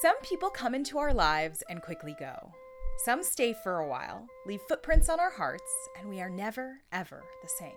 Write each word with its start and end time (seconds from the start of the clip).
Some 0.00 0.20
people 0.20 0.48
come 0.48 0.76
into 0.76 0.98
our 0.98 1.12
lives 1.12 1.64
and 1.68 1.82
quickly 1.82 2.14
go. 2.20 2.52
Some 2.98 3.24
stay 3.24 3.52
for 3.52 3.80
a 3.80 3.88
while, 3.88 4.28
leave 4.46 4.60
footprints 4.68 5.08
on 5.08 5.18
our 5.18 5.30
hearts, 5.30 5.72
and 5.98 6.08
we 6.08 6.20
are 6.20 6.30
never, 6.30 6.78
ever 6.92 7.24
the 7.42 7.48
same. 7.58 7.72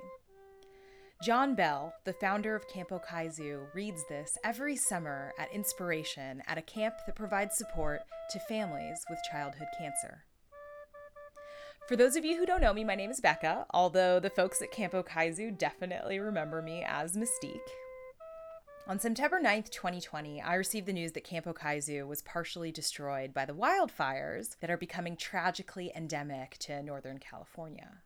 John 1.24 1.56
Bell, 1.56 1.96
the 2.06 2.14
founder 2.14 2.56
of 2.56 2.68
Camp 2.68 2.90
Okizu, 2.90 3.74
reads 3.74 4.06
this 4.08 4.38
every 4.44 4.76
summer 4.76 5.32
at 5.40 5.52
Inspiration 5.52 6.44
at 6.46 6.60
a 6.60 6.64
camp 6.64 6.94
that 7.08 7.16
provides 7.16 7.58
support 7.58 8.02
to 8.30 8.40
families 8.42 9.04
with 9.10 9.18
childhood 9.32 9.68
cancer. 9.80 10.26
For 11.88 11.96
those 11.96 12.16
of 12.16 12.24
you 12.24 12.38
who 12.38 12.46
don't 12.46 12.62
know 12.62 12.74
me, 12.74 12.84
my 12.84 12.96
name 12.96 13.10
is 13.10 13.20
Becca, 13.20 13.66
although 13.72 14.20
the 14.20 14.30
folks 14.30 14.62
at 14.62 14.72
Camp 14.72 14.94
Okizu 14.94 15.58
definitely 15.58 16.20
remember 16.20 16.62
me 16.62 16.86
as 16.88 17.18
Mystique. 17.18 17.58
On 18.92 19.00
September 19.00 19.40
9th, 19.42 19.70
2020, 19.70 20.42
I 20.42 20.54
received 20.56 20.86
the 20.86 20.92
news 20.92 21.14
that 21.14 21.24
Camp 21.24 21.46
Okizu 21.46 22.06
was 22.06 22.22
partially 22.22 22.74
destroyed 22.74 23.34
by 23.34 23.46
the 23.46 23.54
wildfires 23.54 24.58
that 24.60 24.70
are 24.70 24.76
becoming 24.76 25.16
tragically 25.16 25.94
endemic 25.96 26.58
to 26.58 26.84
Northern 26.84 27.18
California. 27.18 28.00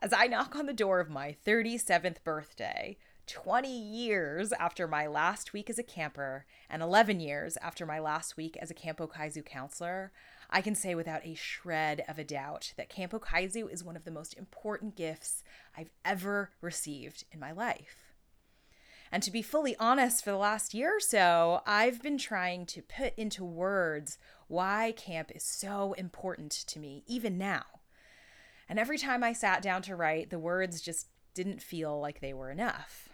As 0.00 0.14
I 0.14 0.28
knock 0.28 0.56
on 0.56 0.64
the 0.64 0.72
door 0.72 0.98
of 0.98 1.10
my 1.10 1.36
37th 1.46 2.24
birthday, 2.24 2.96
20 3.26 3.68
years 3.68 4.54
after 4.54 4.88
my 4.88 5.06
last 5.06 5.52
week 5.52 5.68
as 5.68 5.78
a 5.78 5.82
camper, 5.82 6.46
and 6.70 6.80
11 6.80 7.20
years 7.20 7.58
after 7.60 7.84
my 7.84 7.98
last 7.98 8.38
week 8.38 8.56
as 8.62 8.70
a 8.70 8.74
Camp 8.74 8.98
Okizu 8.98 9.44
counselor, 9.44 10.10
I 10.48 10.62
can 10.62 10.74
say 10.74 10.94
without 10.94 11.26
a 11.26 11.34
shred 11.34 12.02
of 12.08 12.18
a 12.18 12.24
doubt 12.24 12.72
that 12.78 12.88
Camp 12.88 13.12
Okizu 13.12 13.70
is 13.70 13.84
one 13.84 13.94
of 13.94 14.06
the 14.06 14.10
most 14.10 14.32
important 14.38 14.96
gifts 14.96 15.44
I've 15.76 15.90
ever 16.02 16.52
received 16.62 17.24
in 17.30 17.38
my 17.38 17.52
life. 17.52 18.09
And 19.12 19.22
to 19.22 19.30
be 19.30 19.42
fully 19.42 19.74
honest, 19.78 20.22
for 20.22 20.30
the 20.30 20.36
last 20.36 20.72
year 20.72 20.96
or 20.96 21.00
so, 21.00 21.62
I've 21.66 22.02
been 22.02 22.18
trying 22.18 22.66
to 22.66 22.82
put 22.82 23.14
into 23.16 23.44
words 23.44 24.18
why 24.46 24.94
camp 24.96 25.32
is 25.34 25.42
so 25.42 25.94
important 25.94 26.52
to 26.52 26.78
me, 26.78 27.02
even 27.06 27.36
now. 27.36 27.64
And 28.68 28.78
every 28.78 28.98
time 28.98 29.24
I 29.24 29.32
sat 29.32 29.62
down 29.62 29.82
to 29.82 29.96
write, 29.96 30.30
the 30.30 30.38
words 30.38 30.80
just 30.80 31.08
didn't 31.34 31.62
feel 31.62 32.00
like 32.00 32.20
they 32.20 32.32
were 32.32 32.50
enough. 32.50 33.08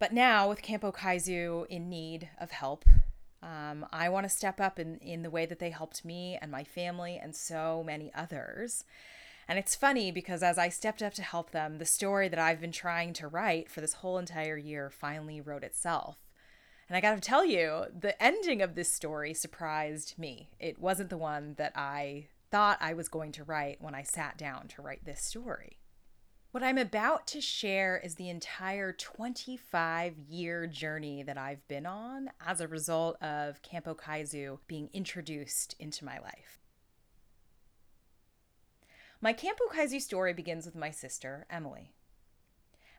But 0.00 0.12
now, 0.12 0.48
with 0.48 0.62
Camp 0.62 0.82
Okizu 0.82 1.66
in 1.66 1.88
need 1.88 2.30
of 2.40 2.50
help, 2.50 2.84
um, 3.42 3.86
I 3.92 4.08
want 4.08 4.24
to 4.24 4.30
step 4.30 4.60
up 4.60 4.78
in, 4.78 4.96
in 4.98 5.22
the 5.22 5.30
way 5.30 5.46
that 5.46 5.58
they 5.58 5.70
helped 5.70 6.04
me 6.04 6.38
and 6.40 6.50
my 6.50 6.64
family 6.64 7.18
and 7.22 7.34
so 7.36 7.82
many 7.84 8.10
others. 8.14 8.84
And 9.50 9.58
it's 9.58 9.74
funny 9.74 10.12
because 10.12 10.44
as 10.44 10.58
I 10.58 10.68
stepped 10.68 11.02
up 11.02 11.12
to 11.14 11.22
help 11.22 11.50
them, 11.50 11.78
the 11.78 11.84
story 11.84 12.28
that 12.28 12.38
I've 12.38 12.60
been 12.60 12.70
trying 12.70 13.12
to 13.14 13.26
write 13.26 13.68
for 13.68 13.80
this 13.80 13.94
whole 13.94 14.16
entire 14.16 14.56
year 14.56 14.90
finally 14.90 15.40
wrote 15.40 15.64
itself. 15.64 16.18
And 16.88 16.96
I 16.96 17.00
got 17.00 17.16
to 17.16 17.20
tell 17.20 17.44
you, 17.44 17.86
the 17.92 18.20
ending 18.22 18.62
of 18.62 18.76
this 18.76 18.92
story 18.92 19.34
surprised 19.34 20.14
me. 20.16 20.50
It 20.60 20.78
wasn't 20.78 21.10
the 21.10 21.18
one 21.18 21.56
that 21.58 21.72
I 21.74 22.28
thought 22.52 22.78
I 22.80 22.94
was 22.94 23.08
going 23.08 23.32
to 23.32 23.44
write 23.44 23.82
when 23.82 23.92
I 23.92 24.04
sat 24.04 24.38
down 24.38 24.68
to 24.68 24.82
write 24.82 25.04
this 25.04 25.20
story. 25.20 25.80
What 26.52 26.62
I'm 26.62 26.78
about 26.78 27.26
to 27.28 27.40
share 27.40 28.00
is 28.04 28.14
the 28.14 28.28
entire 28.28 28.92
25 28.92 30.16
year 30.28 30.68
journey 30.68 31.24
that 31.24 31.38
I've 31.38 31.66
been 31.66 31.86
on 31.86 32.30
as 32.46 32.60
a 32.60 32.68
result 32.68 33.20
of 33.20 33.62
Camp 33.62 33.86
Okizu 33.86 34.58
being 34.68 34.90
introduced 34.92 35.74
into 35.80 36.04
my 36.04 36.20
life. 36.20 36.59
My 39.22 39.34
Camp 39.34 39.58
Okizu 39.68 40.00
story 40.00 40.32
begins 40.32 40.64
with 40.64 40.74
my 40.74 40.90
sister, 40.90 41.44
Emily. 41.50 41.92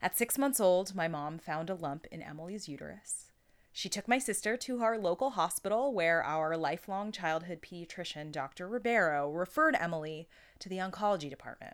At 0.03 0.15
six 0.15 0.37
months 0.37 0.59
old, 0.59 0.93
my 0.93 1.07
mom 1.07 1.39
found 1.39 1.67
a 1.67 1.73
lump 1.73 2.05
in 2.11 2.21
Emily's 2.21 2.69
uterus. 2.69 3.31
She 3.73 3.89
took 3.89 4.07
my 4.07 4.19
sister 4.19 4.55
to 4.55 4.83
our 4.83 4.99
local 4.99 5.31
hospital 5.31 5.91
where 5.91 6.23
our 6.23 6.55
lifelong 6.55 7.11
childhood 7.11 7.59
pediatrician, 7.63 8.31
Dr. 8.31 8.67
Ribeiro, 8.67 9.31
referred 9.31 9.75
Emily 9.79 10.27
to 10.59 10.69
the 10.69 10.77
oncology 10.77 11.27
department. 11.27 11.73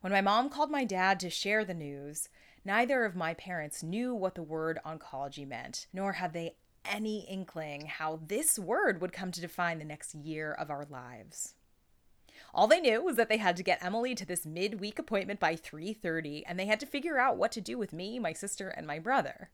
When 0.00 0.12
my 0.12 0.22
mom 0.22 0.50
called 0.50 0.72
my 0.72 0.82
dad 0.82 1.20
to 1.20 1.30
share 1.30 1.64
the 1.64 1.72
news, 1.72 2.30
neither 2.64 3.04
of 3.04 3.14
my 3.14 3.34
parents 3.34 3.80
knew 3.80 4.12
what 4.12 4.34
the 4.34 4.42
word 4.42 4.80
oncology 4.84 5.46
meant, 5.46 5.86
nor 5.92 6.14
had 6.14 6.32
they 6.32 6.56
any 6.84 7.20
inkling 7.28 7.86
how 7.86 8.18
this 8.26 8.58
word 8.58 9.00
would 9.00 9.12
come 9.12 9.30
to 9.30 9.40
define 9.40 9.78
the 9.78 9.84
next 9.84 10.16
year 10.16 10.52
of 10.52 10.68
our 10.68 10.84
lives. 10.90 11.54
All 12.52 12.66
they 12.66 12.80
knew 12.80 13.02
was 13.02 13.16
that 13.16 13.28
they 13.28 13.36
had 13.36 13.56
to 13.56 13.62
get 13.62 13.82
Emily 13.84 14.14
to 14.14 14.26
this 14.26 14.44
midweek 14.44 14.98
appointment 14.98 15.38
by 15.38 15.54
3:30 15.54 16.42
and 16.46 16.58
they 16.58 16.66
had 16.66 16.80
to 16.80 16.86
figure 16.86 17.18
out 17.18 17.36
what 17.36 17.52
to 17.52 17.60
do 17.60 17.78
with 17.78 17.92
me, 17.92 18.18
my 18.18 18.32
sister, 18.32 18.68
and 18.68 18.86
my 18.86 18.98
brother. 18.98 19.50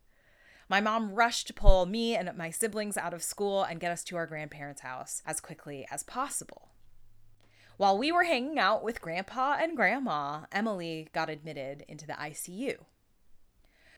My 0.69 0.81
mom 0.81 1.15
rushed 1.15 1.47
to 1.49 1.55
pull 1.55 1.87
me 1.87 2.17
and 2.17 2.35
my 2.37 2.51
siblings 2.51 2.97
out 2.97 3.15
of 3.15 3.23
school 3.23 3.63
and 3.63 3.81
get 3.81 3.93
us 3.93 4.03
to 4.05 4.17
our 4.17 4.27
grandparents' 4.27 4.81
house 4.81 5.23
as 5.27 5.41
quickly 5.41 5.87
as 5.91 6.03
possible. 6.03 6.71
While 7.77 7.99
we 7.99 8.11
were 8.11 8.25
hanging 8.25 8.59
out 8.59 8.83
with 8.83 9.03
Grandpa 9.03 9.59
and 9.61 9.77
Grandma, 9.77 10.47
Emily 10.51 11.09
got 11.13 11.29
admitted 11.29 11.85
into 11.87 12.07
the 12.07 12.15
ICU. 12.15 12.87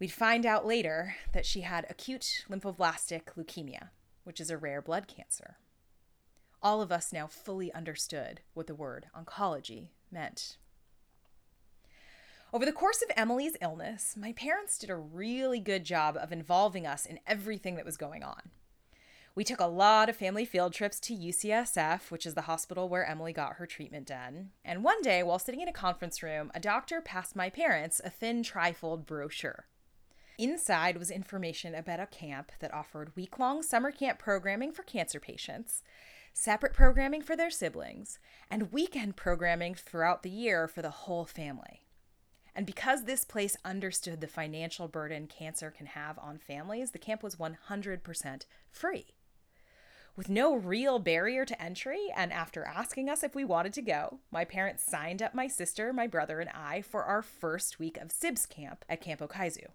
We'd 0.00 0.12
find 0.12 0.44
out 0.44 0.66
later 0.66 1.16
that 1.32 1.46
she 1.46 1.60
had 1.60 1.86
acute 1.88 2.44
lymphoblastic 2.50 3.34
leukemia, 3.36 3.90
which 4.24 4.40
is 4.40 4.50
a 4.50 4.58
rare 4.58 4.82
blood 4.82 5.06
cancer 5.06 5.56
all 6.62 6.82
of 6.82 6.92
us 6.92 7.12
now 7.12 7.26
fully 7.26 7.72
understood 7.72 8.40
what 8.54 8.66
the 8.66 8.74
word 8.74 9.06
oncology 9.16 9.88
meant. 10.10 10.56
Over 12.52 12.64
the 12.64 12.72
course 12.72 13.02
of 13.02 13.10
Emily's 13.14 13.56
illness, 13.60 14.16
my 14.16 14.32
parents 14.32 14.78
did 14.78 14.88
a 14.88 14.96
really 14.96 15.60
good 15.60 15.84
job 15.84 16.16
of 16.16 16.32
involving 16.32 16.86
us 16.86 17.04
in 17.04 17.20
everything 17.26 17.76
that 17.76 17.84
was 17.84 17.98
going 17.98 18.22
on. 18.22 18.50
We 19.34 19.44
took 19.44 19.60
a 19.60 19.66
lot 19.66 20.08
of 20.08 20.16
family 20.16 20.44
field 20.44 20.72
trips 20.72 20.98
to 21.00 21.14
UCSF, 21.14 22.10
which 22.10 22.26
is 22.26 22.34
the 22.34 22.42
hospital 22.42 22.88
where 22.88 23.06
Emily 23.06 23.32
got 23.32 23.54
her 23.54 23.66
treatment 23.66 24.06
done. 24.06 24.50
And 24.64 24.82
one 24.82 25.00
day, 25.02 25.22
while 25.22 25.38
sitting 25.38 25.60
in 25.60 25.68
a 25.68 25.72
conference 25.72 26.22
room, 26.22 26.50
a 26.54 26.60
doctor 26.60 27.00
passed 27.00 27.36
my 27.36 27.50
parents 27.50 28.00
a 28.02 28.10
thin 28.10 28.42
trifold 28.42 29.06
brochure. 29.06 29.66
Inside 30.38 30.96
was 30.96 31.10
information 31.10 31.74
about 31.74 32.00
a 32.00 32.06
camp 32.06 32.50
that 32.60 32.72
offered 32.72 33.14
week 33.14 33.38
long 33.38 33.62
summer 33.62 33.92
camp 33.92 34.18
programming 34.18 34.72
for 34.72 34.84
cancer 34.84 35.20
patients 35.20 35.82
separate 36.32 36.74
programming 36.74 37.22
for 37.22 37.36
their 37.36 37.50
siblings, 37.50 38.18
and 38.50 38.72
weekend 38.72 39.16
programming 39.16 39.74
throughout 39.74 40.22
the 40.22 40.30
year 40.30 40.68
for 40.68 40.82
the 40.82 40.90
whole 40.90 41.24
family. 41.24 41.82
And 42.54 42.66
because 42.66 43.04
this 43.04 43.24
place 43.24 43.56
understood 43.64 44.20
the 44.20 44.26
financial 44.26 44.88
burden 44.88 45.26
cancer 45.28 45.70
can 45.70 45.86
have 45.86 46.18
on 46.18 46.38
families, 46.38 46.90
the 46.90 46.98
camp 46.98 47.22
was 47.22 47.36
100% 47.36 48.46
free. 48.70 49.14
With 50.16 50.28
no 50.28 50.56
real 50.56 50.98
barrier 50.98 51.44
to 51.44 51.62
entry, 51.62 52.08
and 52.16 52.32
after 52.32 52.64
asking 52.64 53.08
us 53.08 53.22
if 53.22 53.36
we 53.36 53.44
wanted 53.44 53.72
to 53.74 53.82
go, 53.82 54.18
my 54.32 54.44
parents 54.44 54.82
signed 54.82 55.22
up 55.22 55.32
my 55.32 55.46
sister, 55.46 55.92
my 55.92 56.08
brother, 56.08 56.40
and 56.40 56.50
I 56.50 56.82
for 56.82 57.04
our 57.04 57.22
first 57.22 57.78
week 57.78 57.96
of 57.96 58.08
SIBS 58.08 58.48
camp 58.48 58.84
at 58.88 59.00
Camp 59.00 59.20
Okizu. 59.20 59.68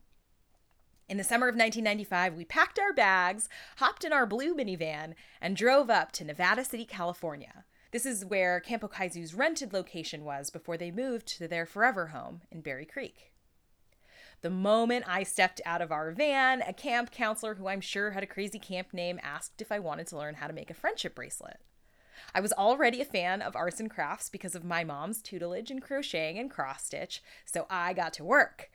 In 1.10 1.18
the 1.18 1.24
summer 1.24 1.50
of 1.50 1.56
1995, 1.56 2.36
we 2.36 2.46
packed 2.46 2.80
our 2.80 2.94
bags, 2.94 3.50
hopped 3.78 4.06
in 4.06 4.14
our 4.14 4.26
blue 4.26 4.56
minivan, 4.56 5.16
and 5.42 5.56
drove 5.56 5.90
up 5.90 6.14
to 6.14 6.24
Nevada 6.24 6.64
City, 6.64 6.86
California. 6.86 7.66
This 7.92 8.06
is 8.06 8.26
where 8.26 8.62
Camp 8.62 8.84
Okizu's 8.84 9.34
rented 9.34 9.74
location 9.74 10.24
was 10.24 10.50
before 10.50 10.78
they 10.78 10.92
moved 10.92 11.28
to 11.28 11.48
their 11.48 11.66
forever 11.66 12.08
home 12.08 12.42
in 12.50 12.62
Berry 12.62 12.86
Creek. 12.86 13.34
The 14.42 14.50
moment 14.50 15.06
I 15.08 15.24
stepped 15.24 15.62
out 15.66 15.82
of 15.82 15.92
our 15.92 16.12
van, 16.12 16.62
a 16.62 16.74
camp 16.74 17.12
counselor 17.12 17.56
who 17.56 17.68
I'm 17.68 17.82
sure 17.82 18.12
had 18.12 18.24
a 18.24 18.28
crazy 18.28 18.60
camp 18.60 18.94
name 18.94 19.20
asked 19.22 19.62
if 19.62 19.72
I 19.72 19.80
wanted 19.80 20.08
to 20.08 20.18
learn 20.18 20.36
how 20.36 20.48
to 20.48 20.54
make 20.54 20.70
a 20.70 20.74
friendship 20.74 21.16
bracelet. 21.16 21.60
I 22.34 22.42
was 22.42 22.54
already 22.54 23.02
a 23.02 23.06
fan 23.06 23.42
of 23.42 23.56
arts 23.56 23.80
and 23.80 23.92
crafts 23.92 24.30
because 24.30 24.56
of 24.56 24.64
my 24.64 24.84
mom's 24.84 25.22
tutelage 25.22 25.70
in 25.70 25.80
crocheting 25.80 26.40
and 26.40 26.50
cross 26.50 26.86
stitch, 26.86 27.22
so 27.46 27.68
I 27.70 27.94
got 27.94 28.14
to 28.14 28.24
work. 28.24 28.70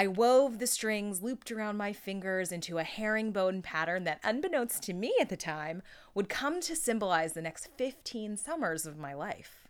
I 0.00 0.06
wove 0.06 0.60
the 0.60 0.68
strings 0.68 1.24
looped 1.24 1.50
around 1.50 1.76
my 1.76 1.92
fingers 1.92 2.52
into 2.52 2.78
a 2.78 2.84
herringbone 2.84 3.62
pattern 3.62 4.04
that, 4.04 4.20
unbeknownst 4.22 4.84
to 4.84 4.94
me 4.94 5.12
at 5.20 5.28
the 5.28 5.36
time, 5.36 5.82
would 6.14 6.28
come 6.28 6.60
to 6.60 6.76
symbolize 6.76 7.32
the 7.32 7.42
next 7.42 7.66
15 7.76 8.36
summers 8.36 8.86
of 8.86 8.96
my 8.96 9.12
life. 9.12 9.66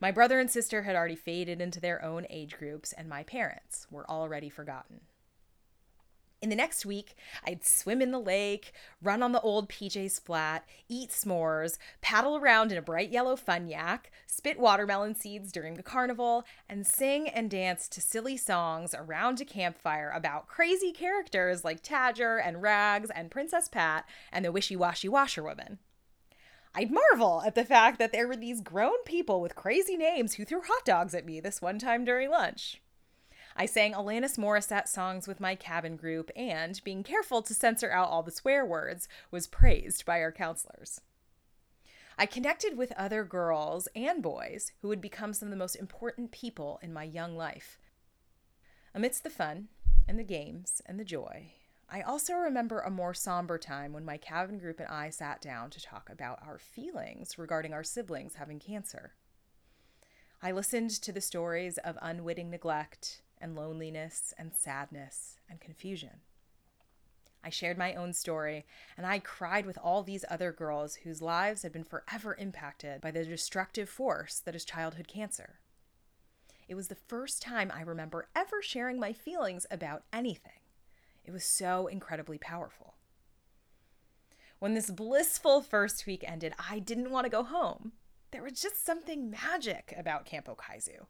My 0.00 0.10
brother 0.10 0.40
and 0.40 0.50
sister 0.50 0.84
had 0.84 0.96
already 0.96 1.14
faded 1.14 1.60
into 1.60 1.78
their 1.78 2.02
own 2.02 2.26
age 2.30 2.56
groups, 2.56 2.94
and 2.94 3.06
my 3.06 3.22
parents 3.22 3.86
were 3.90 4.10
already 4.10 4.48
forgotten. 4.48 5.02
In 6.44 6.50
the 6.50 6.56
next 6.56 6.84
week, 6.84 7.16
I'd 7.46 7.64
swim 7.64 8.02
in 8.02 8.10
the 8.10 8.18
lake, 8.18 8.74
run 9.00 9.22
on 9.22 9.32
the 9.32 9.40
old 9.40 9.70
PJ's 9.70 10.18
flat, 10.18 10.68
eat 10.90 11.08
s'mores, 11.08 11.78
paddle 12.02 12.36
around 12.36 12.70
in 12.70 12.76
a 12.76 12.82
bright 12.82 13.08
yellow 13.08 13.34
fun 13.34 13.66
yak, 13.66 14.12
spit 14.26 14.60
watermelon 14.60 15.14
seeds 15.14 15.50
during 15.50 15.72
the 15.72 15.82
carnival, 15.82 16.44
and 16.68 16.86
sing 16.86 17.30
and 17.30 17.50
dance 17.50 17.88
to 17.88 18.02
silly 18.02 18.36
songs 18.36 18.94
around 18.94 19.40
a 19.40 19.46
campfire 19.46 20.12
about 20.14 20.46
crazy 20.46 20.92
characters 20.92 21.64
like 21.64 21.82
Tadger 21.82 22.38
and 22.44 22.60
Rags 22.60 23.08
and 23.08 23.30
Princess 23.30 23.66
Pat 23.66 24.04
and 24.30 24.44
the 24.44 24.52
Wishy 24.52 24.76
Washy 24.76 25.08
Washerwoman. 25.08 25.78
I'd 26.74 26.90
marvel 26.92 27.42
at 27.46 27.54
the 27.54 27.64
fact 27.64 27.98
that 27.98 28.12
there 28.12 28.28
were 28.28 28.36
these 28.36 28.60
grown 28.60 29.02
people 29.06 29.40
with 29.40 29.56
crazy 29.56 29.96
names 29.96 30.34
who 30.34 30.44
threw 30.44 30.60
hot 30.60 30.84
dogs 30.84 31.14
at 31.14 31.24
me 31.24 31.40
this 31.40 31.62
one 31.62 31.78
time 31.78 32.04
during 32.04 32.28
lunch. 32.28 32.82
I 33.56 33.66
sang 33.66 33.92
Alanis 33.92 34.36
Morissette 34.36 34.88
songs 34.88 35.28
with 35.28 35.38
my 35.38 35.54
cabin 35.54 35.94
group, 35.94 36.32
and 36.34 36.82
being 36.82 37.04
careful 37.04 37.40
to 37.42 37.54
censor 37.54 37.92
out 37.92 38.08
all 38.08 38.24
the 38.24 38.32
swear 38.32 38.66
words 38.66 39.08
was 39.30 39.46
praised 39.46 40.04
by 40.04 40.20
our 40.20 40.32
counselors. 40.32 41.00
I 42.18 42.26
connected 42.26 42.76
with 42.76 42.90
other 42.92 43.22
girls 43.22 43.86
and 43.94 44.20
boys 44.22 44.72
who 44.82 44.88
would 44.88 45.00
become 45.00 45.32
some 45.32 45.46
of 45.46 45.50
the 45.50 45.56
most 45.56 45.76
important 45.76 46.32
people 46.32 46.80
in 46.82 46.92
my 46.92 47.04
young 47.04 47.36
life. 47.36 47.78
Amidst 48.92 49.22
the 49.22 49.30
fun 49.30 49.68
and 50.08 50.18
the 50.18 50.24
games 50.24 50.82
and 50.86 50.98
the 50.98 51.04
joy, 51.04 51.52
I 51.88 52.02
also 52.02 52.34
remember 52.34 52.80
a 52.80 52.90
more 52.90 53.14
somber 53.14 53.56
time 53.56 53.92
when 53.92 54.04
my 54.04 54.16
cabin 54.16 54.58
group 54.58 54.80
and 54.80 54.88
I 54.88 55.10
sat 55.10 55.40
down 55.40 55.70
to 55.70 55.80
talk 55.80 56.10
about 56.10 56.40
our 56.44 56.58
feelings 56.58 57.38
regarding 57.38 57.72
our 57.72 57.84
siblings 57.84 58.34
having 58.34 58.58
cancer. 58.58 59.12
I 60.42 60.50
listened 60.50 60.90
to 60.90 61.12
the 61.12 61.20
stories 61.20 61.78
of 61.78 61.96
unwitting 62.02 62.50
neglect 62.50 63.22
and 63.40 63.54
loneliness 63.54 64.32
and 64.38 64.54
sadness 64.54 65.36
and 65.48 65.60
confusion. 65.60 66.20
I 67.44 67.50
shared 67.50 67.76
my 67.76 67.94
own 67.94 68.14
story, 68.14 68.64
and 68.96 69.06
I 69.06 69.18
cried 69.18 69.66
with 69.66 69.76
all 69.76 70.02
these 70.02 70.24
other 70.30 70.50
girls 70.50 70.96
whose 70.96 71.20
lives 71.20 71.62
had 71.62 71.72
been 71.72 71.84
forever 71.84 72.34
impacted 72.38 73.02
by 73.02 73.10
the 73.10 73.24
destructive 73.24 73.88
force 73.88 74.40
that 74.40 74.54
is 74.54 74.64
childhood 74.64 75.08
cancer. 75.08 75.60
It 76.68 76.74
was 76.74 76.88
the 76.88 76.94
first 76.94 77.42
time 77.42 77.70
I 77.74 77.82
remember 77.82 78.28
ever 78.34 78.62
sharing 78.62 78.98
my 78.98 79.12
feelings 79.12 79.66
about 79.70 80.04
anything. 80.12 80.60
It 81.22 81.32
was 81.32 81.44
so 81.44 81.86
incredibly 81.86 82.38
powerful. 82.38 82.94
When 84.58 84.72
this 84.72 84.90
blissful 84.90 85.60
first 85.60 86.06
week 86.06 86.24
ended, 86.26 86.54
I 86.70 86.78
didn't 86.78 87.10
want 87.10 87.26
to 87.26 87.30
go 87.30 87.42
home. 87.42 87.92
There 88.30 88.42
was 88.42 88.60
just 88.60 88.84
something 88.84 89.30
magic 89.30 89.94
about 89.96 90.24
Camp 90.24 90.46
Okizu. 90.46 91.06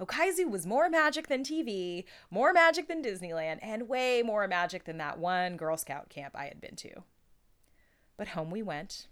Okizu 0.00 0.50
was 0.50 0.66
more 0.66 0.90
magic 0.90 1.28
than 1.28 1.42
TV, 1.42 2.04
more 2.30 2.52
magic 2.52 2.86
than 2.86 3.02
Disneyland, 3.02 3.58
and 3.62 3.88
way 3.88 4.22
more 4.22 4.46
magic 4.46 4.84
than 4.84 4.98
that 4.98 5.18
one 5.18 5.56
Girl 5.56 5.76
Scout 5.76 6.10
camp 6.10 6.34
I 6.36 6.46
had 6.46 6.60
been 6.60 6.76
to. 6.76 7.02
But 8.16 8.28
home 8.28 8.50
we 8.50 8.62
went, 8.62 9.06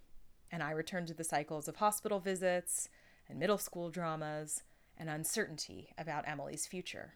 and 0.53 0.63
I 0.63 0.73
returned 0.73 1.09
to 1.09 1.15
the 1.15 1.25
cycles 1.25 1.69
of 1.69 1.77
hospital 1.77 2.21
visits 2.21 2.89
and 3.29 3.39
middle 3.39 3.59
school 3.59 3.91
dramas 3.91 4.63
and 4.99 5.09
uncertainty 5.09 5.89
about 5.97 6.29
Emily's 6.29 6.67
future. 6.67 7.15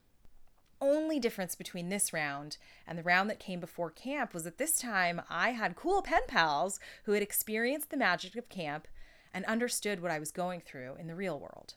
Only 0.80 1.18
difference 1.18 1.54
between 1.54 1.88
this 1.88 2.12
round 2.12 2.56
and 2.86 2.96
the 2.96 3.02
round 3.02 3.28
that 3.28 3.40
came 3.40 3.60
before 3.60 3.90
camp 3.90 4.32
was 4.32 4.44
that 4.44 4.58
this 4.58 4.78
time 4.78 5.20
I 5.28 5.50
had 5.50 5.76
cool 5.76 6.02
pen 6.02 6.22
pals 6.28 6.78
who 7.04 7.12
had 7.12 7.22
experienced 7.22 7.90
the 7.90 7.96
magic 7.96 8.36
of 8.36 8.48
camp 8.48 8.86
and 9.34 9.44
understood 9.44 10.00
what 10.00 10.10
I 10.12 10.18
was 10.18 10.30
going 10.30 10.60
through 10.60 10.94
in 10.98 11.06
the 11.06 11.16
real 11.16 11.38
world. 11.38 11.74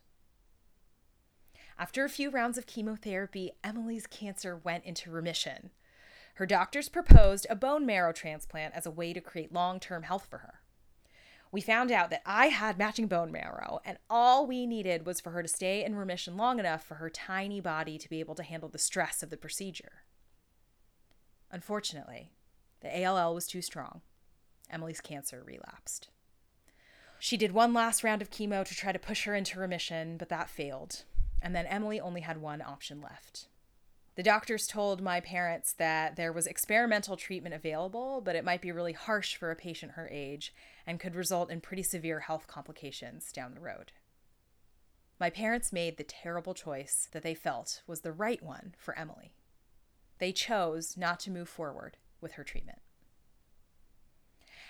After 1.81 2.05
a 2.05 2.09
few 2.09 2.29
rounds 2.29 2.59
of 2.59 2.67
chemotherapy, 2.67 3.53
Emily's 3.63 4.05
cancer 4.05 4.55
went 4.55 4.85
into 4.85 5.09
remission. 5.09 5.71
Her 6.35 6.45
doctors 6.45 6.89
proposed 6.89 7.47
a 7.49 7.55
bone 7.55 7.87
marrow 7.87 8.13
transplant 8.13 8.75
as 8.75 8.85
a 8.85 8.91
way 8.91 9.13
to 9.13 9.19
create 9.19 9.51
long 9.51 9.79
term 9.79 10.03
health 10.03 10.27
for 10.29 10.37
her. 10.37 10.61
We 11.51 11.59
found 11.59 11.91
out 11.91 12.11
that 12.11 12.21
I 12.23 12.49
had 12.49 12.77
matching 12.77 13.07
bone 13.07 13.31
marrow, 13.31 13.79
and 13.83 13.97
all 14.11 14.45
we 14.45 14.67
needed 14.67 15.07
was 15.07 15.19
for 15.19 15.31
her 15.31 15.41
to 15.41 15.47
stay 15.47 15.83
in 15.83 15.95
remission 15.95 16.37
long 16.37 16.59
enough 16.59 16.85
for 16.85 16.95
her 16.95 17.09
tiny 17.09 17.59
body 17.59 17.97
to 17.97 18.09
be 18.09 18.19
able 18.19 18.35
to 18.35 18.43
handle 18.43 18.69
the 18.69 18.77
stress 18.77 19.23
of 19.23 19.31
the 19.31 19.35
procedure. 19.35 20.03
Unfortunately, 21.49 22.31
the 22.81 23.03
ALL 23.03 23.33
was 23.33 23.47
too 23.47 23.63
strong. 23.63 24.01
Emily's 24.69 25.01
cancer 25.01 25.41
relapsed. 25.43 26.09
She 27.17 27.37
did 27.37 27.53
one 27.53 27.73
last 27.73 28.03
round 28.03 28.21
of 28.21 28.29
chemo 28.29 28.63
to 28.63 28.75
try 28.75 28.91
to 28.91 28.99
push 28.99 29.23
her 29.23 29.33
into 29.33 29.59
remission, 29.59 30.17
but 30.17 30.29
that 30.29 30.47
failed. 30.47 31.05
And 31.41 31.55
then 31.55 31.65
Emily 31.65 31.99
only 31.99 32.21
had 32.21 32.41
one 32.41 32.61
option 32.61 33.01
left. 33.01 33.47
The 34.15 34.23
doctors 34.23 34.67
told 34.67 35.01
my 35.01 35.21
parents 35.21 35.73
that 35.73 36.17
there 36.17 36.33
was 36.33 36.45
experimental 36.45 37.15
treatment 37.15 37.55
available, 37.55 38.21
but 38.21 38.35
it 38.35 38.43
might 38.43 38.61
be 38.61 38.71
really 38.71 38.93
harsh 38.93 39.35
for 39.35 39.51
a 39.51 39.55
patient 39.55 39.93
her 39.93 40.09
age 40.11 40.53
and 40.85 40.99
could 40.99 41.15
result 41.15 41.49
in 41.49 41.61
pretty 41.61 41.83
severe 41.83 42.19
health 42.19 42.45
complications 42.45 43.31
down 43.31 43.53
the 43.53 43.61
road. 43.61 43.93
My 45.19 45.29
parents 45.29 45.71
made 45.71 45.97
the 45.97 46.03
terrible 46.03 46.53
choice 46.53 47.07
that 47.11 47.23
they 47.23 47.35
felt 47.35 47.83
was 47.87 48.01
the 48.01 48.11
right 48.11 48.43
one 48.43 48.75
for 48.77 48.97
Emily. 48.97 49.33
They 50.19 50.31
chose 50.31 50.97
not 50.97 51.19
to 51.21 51.31
move 51.31 51.47
forward 51.47 51.97
with 52.19 52.33
her 52.33 52.43
treatment. 52.43 52.79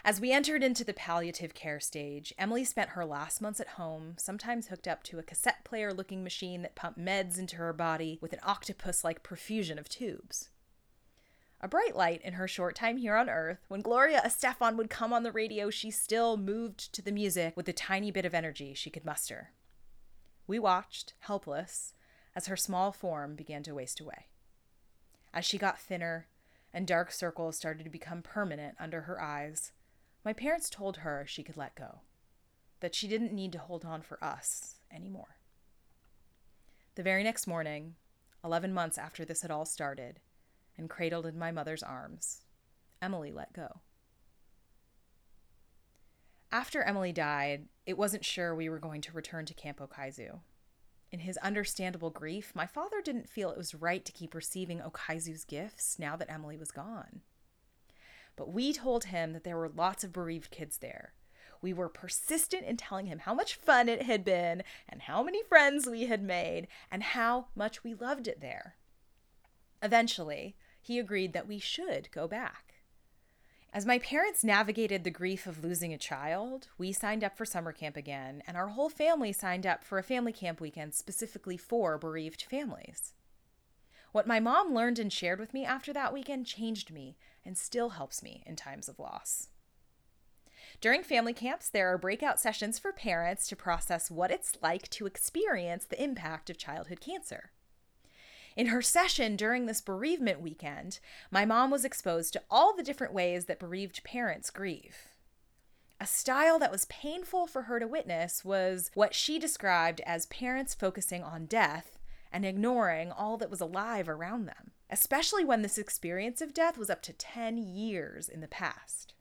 As 0.04 0.20
we 0.20 0.32
entered 0.32 0.64
into 0.64 0.84
the 0.84 0.94
palliative 0.94 1.54
care 1.54 1.80
stage, 1.80 2.34
Emily 2.40 2.64
spent 2.64 2.92
her 2.92 3.06
last 3.06 3.40
months 3.40 3.60
at 3.60 3.70
home, 3.70 4.16
sometimes 4.18 4.68
hooked 4.68 4.88
up 4.88 5.04
to 5.04 5.20
a 5.20 5.24
cassette 5.24 5.64
player 5.64 5.94
looking 5.94 6.24
machine 6.24 6.64
that 6.64 6.74
pumped 6.74 7.00
meds 7.00 7.38
into 7.38 7.58
her 7.58 7.72
body 7.72 8.18
with 8.20 8.34
an 8.34 8.40
octopus 8.42 9.04
like 9.04 9.22
profusion 9.22 9.78
of 9.78 9.88
tubes. 9.88 10.50
A 11.64 11.68
bright 11.68 11.96
light 11.96 12.20
in 12.24 12.34
her 12.34 12.48
short 12.48 12.76
time 12.76 12.98
here 12.98 13.16
on 13.16 13.30
Earth, 13.30 13.60
when 13.68 13.82
Gloria 13.82 14.20
Estefan 14.26 14.76
would 14.76 14.90
come 14.90 15.14
on 15.14 15.22
the 15.22 15.32
radio, 15.32 15.70
she 15.70 15.92
still 15.92 16.36
moved 16.36 16.92
to 16.94 17.04
the 17.04 17.12
music 17.12 17.56
with 17.56 17.68
the 17.68 17.74
tiny 17.74 18.10
bit 18.10 18.26
of 18.26 18.34
energy 18.34 18.74
she 18.74 18.90
could 18.90 19.06
muster. 19.06 19.52
We 20.48 20.58
watched, 20.58 21.14
helpless, 21.20 21.94
as 22.36 22.48
her 22.48 22.58
small 22.58 22.92
form 22.92 23.36
began 23.36 23.62
to 23.64 23.76
waste 23.76 24.00
away. 24.00 24.26
As 25.32 25.46
she 25.46 25.60
got 25.60 25.80
thinner 25.80 26.26
and 26.74 26.88
dark 26.88 27.12
circles 27.12 27.58
started 27.58 27.84
to 27.84 27.92
become 27.92 28.24
permanent 28.24 28.76
under 28.80 29.02
her 29.02 29.22
eyes, 29.22 29.72
my 30.24 30.34
parents 30.34 30.70
told 30.70 30.98
her 30.98 31.26
she 31.28 31.44
could 31.44 31.58
let 31.58 31.76
go, 31.76 32.02
that 32.80 32.96
she 32.96 33.08
didn't 33.08 33.34
need 33.34 33.52
to 33.54 33.60
hold 33.60 33.86
on 33.86 34.02
for 34.02 34.24
us 34.24 34.76
anymore. 34.94 35.38
The 36.96 37.04
very 37.04 37.24
next 37.24 37.48
morning, 37.48 37.96
11 38.44 38.74
months 38.74 38.98
after 38.98 39.24
this 39.24 39.42
had 39.42 39.52
all 39.52 39.66
started, 39.66 40.20
and 40.78 40.90
cradled 40.90 41.26
in 41.26 41.40
my 41.40 41.52
mother's 41.52 41.84
arms, 41.84 42.42
Emily 43.02 43.32
let 43.32 43.54
go. 43.54 43.82
After 46.52 46.84
Emily 46.84 47.14
died, 47.14 47.68
it 47.86 47.98
wasn't 47.98 48.26
sure 48.26 48.54
we 48.54 48.68
were 48.68 48.80
going 48.80 49.02
to 49.02 49.14
return 49.14 49.46
to 49.46 49.54
Camp 49.54 49.80
Okizu. 49.80 50.40
In 51.10 51.20
his 51.20 51.38
understandable 51.38 52.10
grief, 52.10 52.52
my 52.54 52.66
father 52.66 53.02
didn't 53.02 53.30
feel 53.30 53.52
it 53.52 53.58
was 53.58 53.74
right 53.74 54.04
to 54.04 54.12
keep 54.12 54.36
receiving 54.36 54.80
Okizu's 54.80 55.46
gifts 55.46 55.98
now 55.98 56.16
that 56.18 56.30
Emily 56.30 56.58
was 56.58 56.72
gone. 56.72 57.22
But 58.42 58.54
we 58.54 58.74
told 58.74 59.04
him 59.04 59.34
that 59.34 59.44
there 59.44 59.56
were 59.56 59.70
lots 59.70 60.04
of 60.04 60.12
bereaved 60.12 60.50
kids 60.50 60.80
there. 60.80 61.14
We 61.62 61.74
were 61.74 61.90
persistent 61.90 62.66
in 62.66 62.76
telling 62.76 63.06
him 63.06 63.20
how 63.20 63.36
much 63.36 63.54
fun 63.54 63.88
it 63.88 64.02
had 64.02 64.26
been, 64.26 64.64
and 64.90 65.04
how 65.04 65.22
many 65.22 65.44
friends 65.44 65.86
we 65.86 66.08
had 66.08 66.24
made, 66.24 66.68
and 66.90 67.04
how 67.04 67.50
much 67.54 67.84
we 67.84 67.94
loved 67.94 68.28
it 68.28 68.42
there. 68.42 68.78
Eventually, 69.84 70.56
he 70.82 70.98
agreed 70.98 71.34
that 71.34 71.48
we 71.48 71.60
should 71.60 72.10
go 72.10 72.28
back. 72.28 72.74
As 73.72 73.86
my 73.86 74.00
parents 74.00 74.44
navigated 74.44 75.04
the 75.04 75.12
grief 75.12 75.46
of 75.46 75.64
losing 75.64 75.94
a 75.94 76.00
child, 76.00 76.70
we 76.80 76.92
signed 76.92 77.24
up 77.24 77.38
for 77.38 77.46
summer 77.46 77.72
camp 77.72 77.96
again, 77.96 78.42
and 78.48 78.58
our 78.58 78.70
whole 78.70 78.90
family 78.90 79.32
signed 79.32 79.68
up 79.68 79.84
for 79.84 80.00
a 80.00 80.04
family 80.04 80.34
camp 80.34 80.60
weekend 80.60 80.96
specifically 80.96 81.58
for 81.58 82.00
bereaved 82.00 82.42
families. 82.42 83.14
What 84.12 84.28
my 84.28 84.40
mom 84.40 84.74
learned 84.74 85.00
and 85.00 85.12
shared 85.12 85.40
with 85.40 85.54
me 85.54 85.66
after 85.66 85.94
that 85.94 86.14
weekend 86.14 86.46
changed 86.46 86.92
me 86.92 87.18
and 87.46 87.58
still 87.58 87.90
helps 87.92 88.22
me 88.22 88.44
in 88.46 88.56
times 88.56 88.90
of 88.90 89.00
loss. 89.00 89.48
During 90.80 91.04
family 91.04 91.34
camps, 91.34 91.70
there 91.70 91.92
are 91.94 91.98
breakout 91.98 92.40
sessions 92.40 92.80
for 92.80 92.92
parents 92.92 93.48
to 93.48 93.56
process 93.56 94.12
what 94.12 94.32
it's 94.32 94.58
like 94.62 94.90
to 94.92 95.06
experience 95.06 95.86
the 95.86 96.02
impact 96.02 96.50
of 96.50 96.58
childhood 96.58 97.00
cancer. 97.00 97.52
In 98.56 98.68
her 98.68 98.82
session 98.82 99.36
during 99.36 99.66
this 99.66 99.80
bereavement 99.80 100.42
weekend, 100.42 101.00
my 101.30 101.46
mom 101.46 101.72
was 101.72 101.86
exposed 101.86 102.34
to 102.34 102.44
all 102.50 102.76
the 102.76 102.84
different 102.84 103.14
ways 103.14 103.46
that 103.46 103.60
bereaved 103.60 104.04
parents 104.04 104.50
grieve. 104.50 105.08
A 106.02 106.08
style 106.08 106.60
that 106.60 106.72
was 106.72 106.86
painful 106.86 107.48
for 107.48 107.64
her 107.64 107.80
to 107.80 107.88
witness 107.88 108.44
was 108.44 108.92
what 108.94 109.14
she 109.14 109.40
described 109.40 110.02
as 110.06 110.26
parents 110.26 110.74
focusing 110.74 111.24
on 111.24 111.46
death 111.46 111.98
and 112.32 112.46
ignoring 112.46 113.12
all 113.12 113.38
that 113.38 113.50
was 113.50 113.62
alive 113.62 114.08
around 114.08 114.46
them, 114.46 114.72
especially 114.90 115.44
when 115.44 115.62
this 115.62 115.78
experience 115.78 116.42
of 116.42 116.54
death 116.54 116.78
was 116.78 116.90
up 116.90 117.02
to 117.04 117.14
10 117.14 117.58
years 117.58 118.30
in 118.30 118.42
the 118.42 118.48
past. 118.48 119.14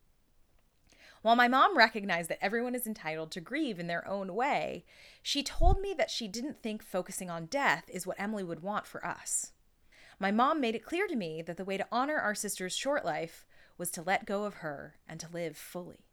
While 1.21 1.35
my 1.35 1.47
mom 1.47 1.77
recognized 1.77 2.29
that 2.29 2.43
everyone 2.43 2.73
is 2.73 2.87
entitled 2.87 3.31
to 3.31 3.41
grieve 3.41 3.79
in 3.79 3.87
their 3.87 4.07
own 4.07 4.33
way, 4.33 4.85
she 5.21 5.43
told 5.43 5.79
me 5.79 5.93
that 5.95 6.09
she 6.09 6.27
didn't 6.27 6.63
think 6.63 6.81
focusing 6.81 7.29
on 7.29 7.45
death 7.45 7.83
is 7.87 8.07
what 8.07 8.19
Emily 8.19 8.43
would 8.43 8.63
want 8.63 8.87
for 8.87 9.05
us. 9.05 9.51
My 10.19 10.31
mom 10.31 10.59
made 10.59 10.75
it 10.75 10.85
clear 10.85 11.07
to 11.07 11.15
me 11.15 11.41
that 11.43 11.57
the 11.57 11.65
way 11.65 11.77
to 11.77 11.87
honor 11.91 12.17
our 12.17 12.35
sister's 12.35 12.75
short 12.75 13.05
life 13.05 13.45
was 13.77 13.91
to 13.91 14.01
let 14.01 14.25
go 14.25 14.45
of 14.45 14.55
her 14.55 14.95
and 15.07 15.19
to 15.19 15.27
live 15.31 15.57
fully. 15.57 16.05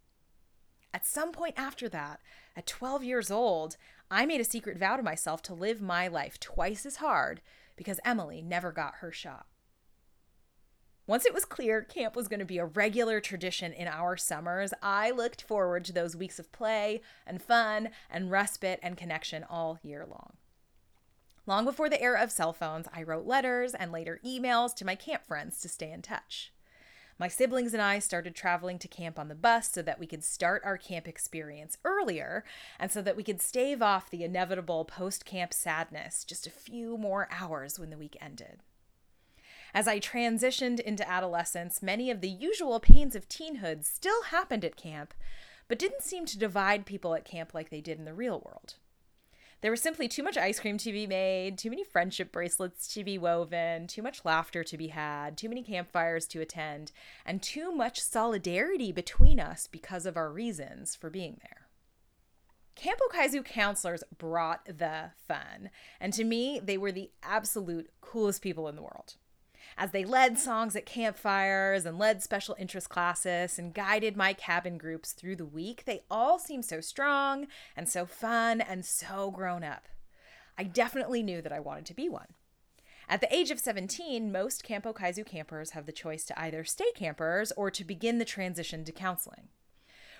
At 0.92 1.06
some 1.06 1.32
point 1.32 1.54
after 1.56 1.88
that, 1.90 2.20
at 2.56 2.66
12 2.66 3.04
years 3.04 3.30
old, 3.30 3.76
I 4.10 4.26
made 4.26 4.40
a 4.40 4.44
secret 4.44 4.78
vow 4.78 4.96
to 4.96 5.02
myself 5.02 5.42
to 5.42 5.54
live 5.54 5.80
my 5.80 6.08
life 6.08 6.40
twice 6.40 6.86
as 6.86 6.96
hard 6.96 7.40
because 7.76 8.00
Emily 8.04 8.42
never 8.42 8.72
got 8.72 8.96
her 8.96 9.12
shot. 9.12 9.46
Once 11.06 11.24
it 11.24 11.32
was 11.32 11.46
clear 11.46 11.80
camp 11.80 12.14
was 12.14 12.28
going 12.28 12.38
to 12.38 12.44
be 12.44 12.58
a 12.58 12.66
regular 12.66 13.18
tradition 13.18 13.72
in 13.72 13.88
our 13.88 14.14
summers, 14.16 14.74
I 14.82 15.10
looked 15.10 15.42
forward 15.42 15.84
to 15.86 15.92
those 15.92 16.14
weeks 16.14 16.38
of 16.38 16.52
play 16.52 17.00
and 17.26 17.40
fun 17.40 17.88
and 18.10 18.30
respite 18.30 18.78
and 18.82 18.96
connection 18.96 19.42
all 19.42 19.78
year 19.82 20.04
long. 20.06 20.34
Long 21.46 21.64
before 21.64 21.88
the 21.88 22.02
era 22.02 22.22
of 22.22 22.30
cell 22.30 22.52
phones, 22.52 22.88
I 22.92 23.02
wrote 23.02 23.24
letters 23.24 23.74
and 23.74 23.90
later 23.90 24.20
emails 24.22 24.74
to 24.76 24.84
my 24.84 24.94
camp 24.94 25.24
friends 25.24 25.62
to 25.62 25.68
stay 25.68 25.90
in 25.90 26.02
touch. 26.02 26.52
My 27.18 27.26
siblings 27.26 27.72
and 27.72 27.82
I 27.82 27.98
started 27.98 28.36
traveling 28.36 28.78
to 28.78 28.86
camp 28.86 29.18
on 29.18 29.26
the 29.26 29.34
bus 29.34 29.72
so 29.72 29.82
that 29.82 29.98
we 29.98 30.06
could 30.06 30.22
start 30.22 30.62
our 30.64 30.78
camp 30.78 31.08
experience 31.08 31.76
earlier 31.84 32.44
and 32.78 32.92
so 32.92 33.02
that 33.02 33.16
we 33.16 33.24
could 33.24 33.42
stave 33.42 33.82
off 33.82 34.08
the 34.08 34.22
inevitable 34.22 34.84
post 34.84 35.24
camp 35.24 35.52
sadness 35.52 36.22
just 36.24 36.46
a 36.46 36.50
few 36.50 36.96
more 36.96 37.28
hours 37.32 37.76
when 37.76 37.90
the 37.90 37.98
week 37.98 38.16
ended. 38.20 38.60
As 39.74 39.88
I 39.88 39.98
transitioned 39.98 40.78
into 40.78 41.08
adolescence, 41.08 41.82
many 41.82 42.08
of 42.10 42.20
the 42.20 42.30
usual 42.30 42.78
pains 42.78 43.16
of 43.16 43.28
teenhood 43.28 43.84
still 43.84 44.22
happened 44.24 44.64
at 44.64 44.76
camp, 44.76 45.12
but 45.66 45.78
didn't 45.78 46.02
seem 46.02 46.24
to 46.26 46.38
divide 46.38 46.86
people 46.86 47.14
at 47.14 47.24
camp 47.24 47.52
like 47.52 47.68
they 47.68 47.80
did 47.80 47.98
in 47.98 48.04
the 48.04 48.14
real 48.14 48.40
world. 48.44 48.74
There 49.60 49.72
was 49.72 49.82
simply 49.82 50.06
too 50.06 50.22
much 50.22 50.36
ice 50.36 50.60
cream 50.60 50.78
to 50.78 50.92
be 50.92 51.06
made, 51.06 51.58
too 51.58 51.70
many 51.70 51.82
friendship 51.82 52.30
bracelets 52.30 52.86
to 52.94 53.02
be 53.02 53.18
woven, 53.18 53.88
too 53.88 54.02
much 54.02 54.24
laughter 54.24 54.62
to 54.62 54.76
be 54.76 54.88
had, 54.88 55.36
too 55.36 55.48
many 55.48 55.64
campfires 55.64 56.26
to 56.28 56.40
attend, 56.40 56.92
and 57.26 57.42
too 57.42 57.72
much 57.72 58.00
solidarity 58.00 58.92
between 58.92 59.40
us 59.40 59.66
because 59.66 60.06
of 60.06 60.16
our 60.16 60.30
reasons 60.30 60.94
for 60.94 61.10
being 61.10 61.38
there. 61.42 61.66
Camp 62.76 63.00
Okizu 63.10 63.44
counselors 63.44 64.04
brought 64.16 64.64
the 64.66 65.10
fun, 65.26 65.70
and 66.00 66.12
to 66.12 66.22
me, 66.22 66.60
they 66.62 66.78
were 66.78 66.92
the 66.92 67.10
absolute 67.24 67.90
coolest 68.00 68.40
people 68.40 68.68
in 68.68 68.76
the 68.76 68.82
world 68.82 69.16
as 69.78 69.92
they 69.92 70.04
led 70.04 70.38
songs 70.38 70.74
at 70.74 70.84
campfires 70.84 71.86
and 71.86 71.98
led 71.98 72.20
special 72.20 72.56
interest 72.58 72.88
classes 72.88 73.58
and 73.58 73.72
guided 73.72 74.16
my 74.16 74.32
cabin 74.32 74.76
groups 74.76 75.12
through 75.12 75.36
the 75.36 75.46
week, 75.46 75.84
they 75.84 76.02
all 76.10 76.38
seemed 76.40 76.64
so 76.64 76.80
strong 76.80 77.46
and 77.76 77.88
so 77.88 78.04
fun 78.04 78.60
and 78.60 78.84
so 78.84 79.30
grown 79.30 79.62
up. 79.62 79.86
I 80.58 80.64
definitely 80.64 81.22
knew 81.22 81.40
that 81.40 81.52
I 81.52 81.60
wanted 81.60 81.86
to 81.86 81.94
be 81.94 82.08
one. 82.08 82.26
At 83.08 83.20
the 83.20 83.32
age 83.34 83.52
of 83.52 83.60
17, 83.60 84.32
most 84.32 84.64
Camp 84.64 84.84
Okizu 84.84 85.24
campers 85.24 85.70
have 85.70 85.86
the 85.86 85.92
choice 85.92 86.24
to 86.24 86.38
either 86.38 86.64
stay 86.64 86.90
campers 86.96 87.52
or 87.52 87.70
to 87.70 87.84
begin 87.84 88.18
the 88.18 88.24
transition 88.24 88.84
to 88.84 88.92
counseling. 88.92 89.48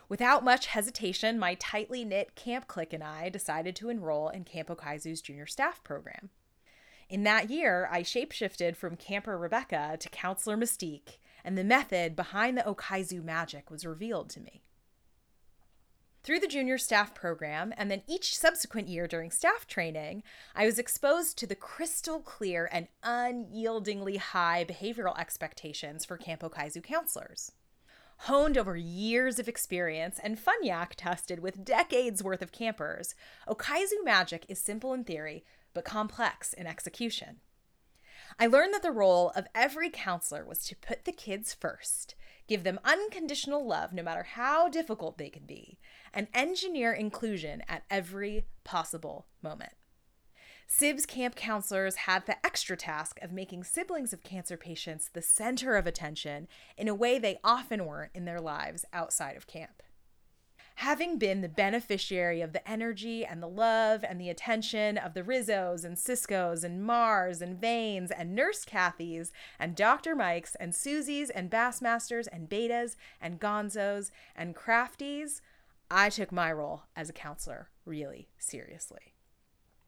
Without 0.09 0.45
much 0.45 0.69
hesitation, 0.69 1.39
my 1.39 1.55
tightly 1.55 2.05
knit 2.05 2.35
camp 2.37 2.67
clique 2.69 2.93
and 2.93 3.03
I 3.03 3.29
decided 3.29 3.77
to 3.77 3.91
enroll 3.91 4.29
in 4.29 4.45
Camp 4.45 4.69
Okizu's 4.69 5.21
junior 5.21 5.47
staff 5.47 5.83
program. 5.83 6.31
In 7.09 7.23
that 7.23 7.49
year, 7.49 7.89
I 7.91 8.03
shapeshifted 8.03 8.77
from 8.77 8.97
Camper 8.97 9.39
Rebecca 9.39 9.97
to 9.99 10.09
Counselor 10.11 10.59
Mystique, 10.59 11.19
and 11.43 11.57
the 11.57 11.65
method 11.65 12.15
behind 12.15 12.59
the 12.59 12.63
Okizu 12.63 13.25
magic 13.25 13.71
was 13.71 13.87
revealed 13.87 14.29
to 14.31 14.41
me. 14.41 14.63
Through 16.23 16.41
the 16.41 16.49
junior 16.49 16.77
staff 16.77 17.15
program, 17.15 17.73
and 17.79 17.91
then 17.91 18.03
each 18.07 18.37
subsequent 18.37 18.89
year 18.89 19.07
during 19.07 19.31
staff 19.31 19.67
training, 19.67 20.23
I 20.55 20.67
was 20.67 20.79
exposed 20.79 21.39
to 21.39 21.47
the 21.47 21.55
crystal 21.55 22.21
clear 22.21 22.69
and 22.71 22.89
unyieldingly 23.03 24.19
high 24.19 24.67
behavioral 24.69 25.19
expectations 25.19 26.05
for 26.05 26.19
Camp 26.19 26.43
Okizu 26.43 26.83
counselors. 26.83 27.53
Honed 28.23 28.59
over 28.59 28.77
years 28.77 29.39
of 29.39 29.49
experience 29.49 30.19
and 30.23 30.39
funyak 30.39 30.91
tested 30.97 31.39
with 31.39 31.65
decades 31.65 32.23
worth 32.23 32.43
of 32.43 32.53
campers, 32.53 33.15
Okizu 33.49 34.05
magic 34.05 34.45
is 34.49 34.59
simple 34.59 34.93
in 34.93 35.05
theory, 35.05 35.45
but 35.75 35.85
complex 35.85 36.53
in 36.53 36.67
execution. 36.67 37.41
I 38.39 38.47
learned 38.47 38.75
that 38.75 38.83
the 38.83 38.91
role 38.93 39.33
of 39.35 39.47
every 39.55 39.91
counselor 39.91 40.45
was 40.45 40.65
to 40.65 40.77
put 40.77 41.05
the 41.05 41.13
kids 41.13 41.55
first, 41.55 42.15
give 42.47 42.65
them 42.65 42.81
unconditional 42.85 43.67
love 43.67 43.93
no 43.93 44.03
matter 44.03 44.23
how 44.23 44.69
difficult 44.69 45.19
they 45.19 45.31
could 45.31 45.47
be, 45.47 45.79
and 46.13 46.29
engineer 46.35 46.93
inclusion 46.93 47.63
at 47.69 47.85
every 47.91 48.45
possible 48.65 49.27
moment. 49.43 49.73
SIBS 50.71 51.07
camp 51.07 51.35
counselors 51.35 51.97
had 51.97 52.27
the 52.27 52.45
extra 52.45 52.77
task 52.77 53.19
of 53.23 53.33
making 53.33 53.65
siblings 53.65 54.13
of 54.13 54.23
cancer 54.23 54.59
patients 54.59 55.09
the 55.09 55.23
center 55.23 55.77
of 55.77 55.87
attention 55.87 56.47
in 56.77 56.89
a 56.89 56.95
way 56.95 57.19
they 57.19 57.41
often 57.43 57.87
weren't 57.87 58.13
in 58.15 58.27
their 58.27 58.41
lives 58.41 58.85
outside 58.93 59.37
of 59.37 59.47
camp 59.47 59.83
having 60.79 61.19
been 61.19 61.41
the 61.41 61.49
beneficiary 61.49 62.41
of 62.41 62.53
the 62.53 62.71
energy 62.71 63.25
and 63.25 63.43
the 63.43 63.49
love 63.49 64.05
and 64.09 64.21
the 64.21 64.31
attention 64.31 64.97
of 64.97 65.13
the 65.13 65.25
Rizzos 65.25 65.85
and 65.85 65.97
Ciscos 65.97 66.63
and 66.63 66.85
Mars 66.85 67.43
and 67.43 67.61
Vanes 67.61 68.13
and 68.13 68.33
Nurse 68.33 68.65
Kathys 68.65 69.33
and 69.59 69.75
Dr. 69.75 70.15
Mikes 70.15 70.55
and 70.55 70.73
Susies 70.73 71.31
and 71.35 71.51
Bassmasters 71.51 72.29
and 72.31 72.49
Betas 72.49 72.95
and 73.21 73.41
Gonzos 73.41 74.13
and 74.37 74.55
Crafties, 74.55 75.41
I 75.91 76.11
took 76.11 76.31
my 76.31 76.53
role 76.53 76.83
as 76.95 77.11
a 77.11 77.13
counselor 77.13 77.71
really 77.85 78.29
seriously. 78.39 79.15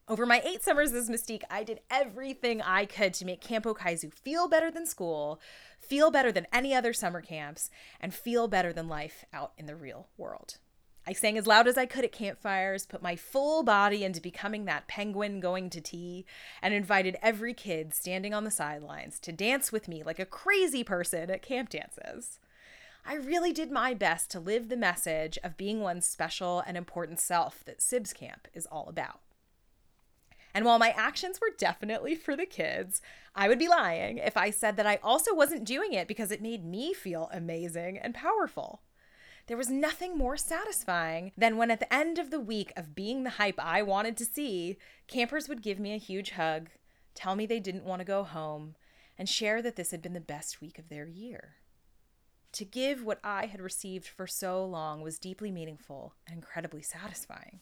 Over 0.08 0.26
my 0.26 0.42
eight 0.44 0.64
summers 0.64 0.92
as 0.92 1.08
Mystique, 1.08 1.44
I 1.48 1.62
did 1.62 1.82
everything 1.88 2.60
I 2.62 2.84
could 2.84 3.14
to 3.14 3.24
make 3.24 3.40
Camp 3.40 3.64
Okizu 3.64 4.12
feel 4.12 4.48
better 4.48 4.72
than 4.72 4.86
school, 4.86 5.40
feel 5.78 6.10
better 6.10 6.32
than 6.32 6.48
any 6.52 6.74
other 6.74 6.92
summer 6.92 7.20
camps, 7.20 7.70
and 8.00 8.12
feel 8.12 8.48
better 8.48 8.72
than 8.72 8.88
life 8.88 9.24
out 9.32 9.52
in 9.56 9.66
the 9.66 9.76
real 9.76 10.08
world. 10.16 10.58
I 11.10 11.12
sang 11.12 11.36
as 11.36 11.48
loud 11.48 11.66
as 11.66 11.76
I 11.76 11.86
could 11.86 12.04
at 12.04 12.12
campfires, 12.12 12.86
put 12.86 13.02
my 13.02 13.16
full 13.16 13.64
body 13.64 14.04
into 14.04 14.20
becoming 14.20 14.64
that 14.66 14.86
penguin 14.86 15.40
going 15.40 15.68
to 15.70 15.80
tea, 15.80 16.24
and 16.62 16.72
invited 16.72 17.16
every 17.20 17.52
kid 17.52 17.92
standing 17.92 18.32
on 18.32 18.44
the 18.44 18.50
sidelines 18.52 19.18
to 19.20 19.32
dance 19.32 19.72
with 19.72 19.88
me 19.88 20.04
like 20.04 20.20
a 20.20 20.24
crazy 20.24 20.84
person 20.84 21.28
at 21.28 21.42
camp 21.42 21.70
dances. 21.70 22.38
I 23.04 23.14
really 23.16 23.52
did 23.52 23.72
my 23.72 23.92
best 23.92 24.30
to 24.30 24.38
live 24.38 24.68
the 24.68 24.76
message 24.76 25.36
of 25.42 25.56
being 25.56 25.80
one's 25.80 26.06
special 26.06 26.62
and 26.64 26.76
important 26.76 27.18
self 27.18 27.64
that 27.64 27.80
Sibs 27.80 28.14
Camp 28.14 28.46
is 28.54 28.66
all 28.66 28.88
about. 28.88 29.18
And 30.54 30.64
while 30.64 30.78
my 30.78 30.90
actions 30.90 31.40
were 31.40 31.50
definitely 31.58 32.14
for 32.14 32.36
the 32.36 32.46
kids, 32.46 33.02
I 33.34 33.48
would 33.48 33.58
be 33.58 33.66
lying 33.66 34.18
if 34.18 34.36
I 34.36 34.50
said 34.50 34.76
that 34.76 34.86
I 34.86 35.00
also 35.02 35.34
wasn't 35.34 35.64
doing 35.64 35.92
it 35.92 36.06
because 36.06 36.30
it 36.30 36.40
made 36.40 36.64
me 36.64 36.94
feel 36.94 37.28
amazing 37.32 37.98
and 37.98 38.14
powerful. 38.14 38.82
There 39.46 39.56
was 39.56 39.70
nothing 39.70 40.16
more 40.16 40.36
satisfying 40.36 41.32
than 41.36 41.56
when, 41.56 41.70
at 41.70 41.80
the 41.80 41.92
end 41.92 42.18
of 42.18 42.30
the 42.30 42.40
week 42.40 42.72
of 42.76 42.94
being 42.94 43.24
the 43.24 43.30
hype 43.30 43.58
I 43.58 43.82
wanted 43.82 44.16
to 44.18 44.24
see, 44.24 44.78
campers 45.06 45.48
would 45.48 45.62
give 45.62 45.78
me 45.78 45.92
a 45.92 45.98
huge 45.98 46.32
hug, 46.32 46.70
tell 47.14 47.34
me 47.34 47.46
they 47.46 47.60
didn't 47.60 47.84
want 47.84 48.00
to 48.00 48.04
go 48.04 48.22
home, 48.22 48.76
and 49.18 49.28
share 49.28 49.60
that 49.62 49.76
this 49.76 49.90
had 49.90 50.02
been 50.02 50.12
the 50.12 50.20
best 50.20 50.60
week 50.60 50.78
of 50.78 50.88
their 50.88 51.06
year. 51.06 51.56
To 52.52 52.64
give 52.64 53.04
what 53.04 53.20
I 53.22 53.46
had 53.46 53.60
received 53.60 54.08
for 54.08 54.26
so 54.26 54.64
long 54.64 55.02
was 55.02 55.18
deeply 55.18 55.50
meaningful 55.50 56.14
and 56.26 56.36
incredibly 56.36 56.82
satisfying. 56.82 57.60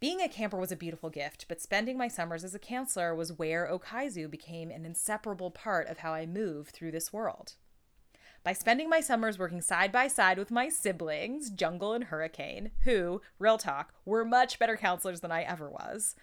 Being 0.00 0.20
a 0.20 0.28
camper 0.28 0.56
was 0.56 0.72
a 0.72 0.76
beautiful 0.76 1.10
gift, 1.10 1.46
but 1.48 1.60
spending 1.60 1.96
my 1.96 2.08
summers 2.08 2.42
as 2.42 2.56
a 2.56 2.58
counselor 2.58 3.14
was 3.14 3.32
where 3.32 3.68
Okizu 3.68 4.28
became 4.28 4.70
an 4.70 4.84
inseparable 4.84 5.52
part 5.52 5.86
of 5.86 5.98
how 5.98 6.12
I 6.12 6.26
move 6.26 6.70
through 6.70 6.90
this 6.90 7.12
world 7.12 7.54
by 8.44 8.52
spending 8.52 8.88
my 8.88 9.00
summers 9.00 9.38
working 9.38 9.60
side 9.60 9.92
by 9.92 10.08
side 10.08 10.38
with 10.38 10.50
my 10.50 10.68
siblings, 10.68 11.50
Jungle 11.50 11.92
and 11.92 12.04
Hurricane, 12.04 12.70
who, 12.84 13.20
real 13.38 13.58
talk, 13.58 13.94
were 14.04 14.24
much 14.24 14.58
better 14.58 14.76
counselors 14.76 15.20
than 15.20 15.32
I 15.32 15.42
ever 15.42 15.70
was. 15.70 16.16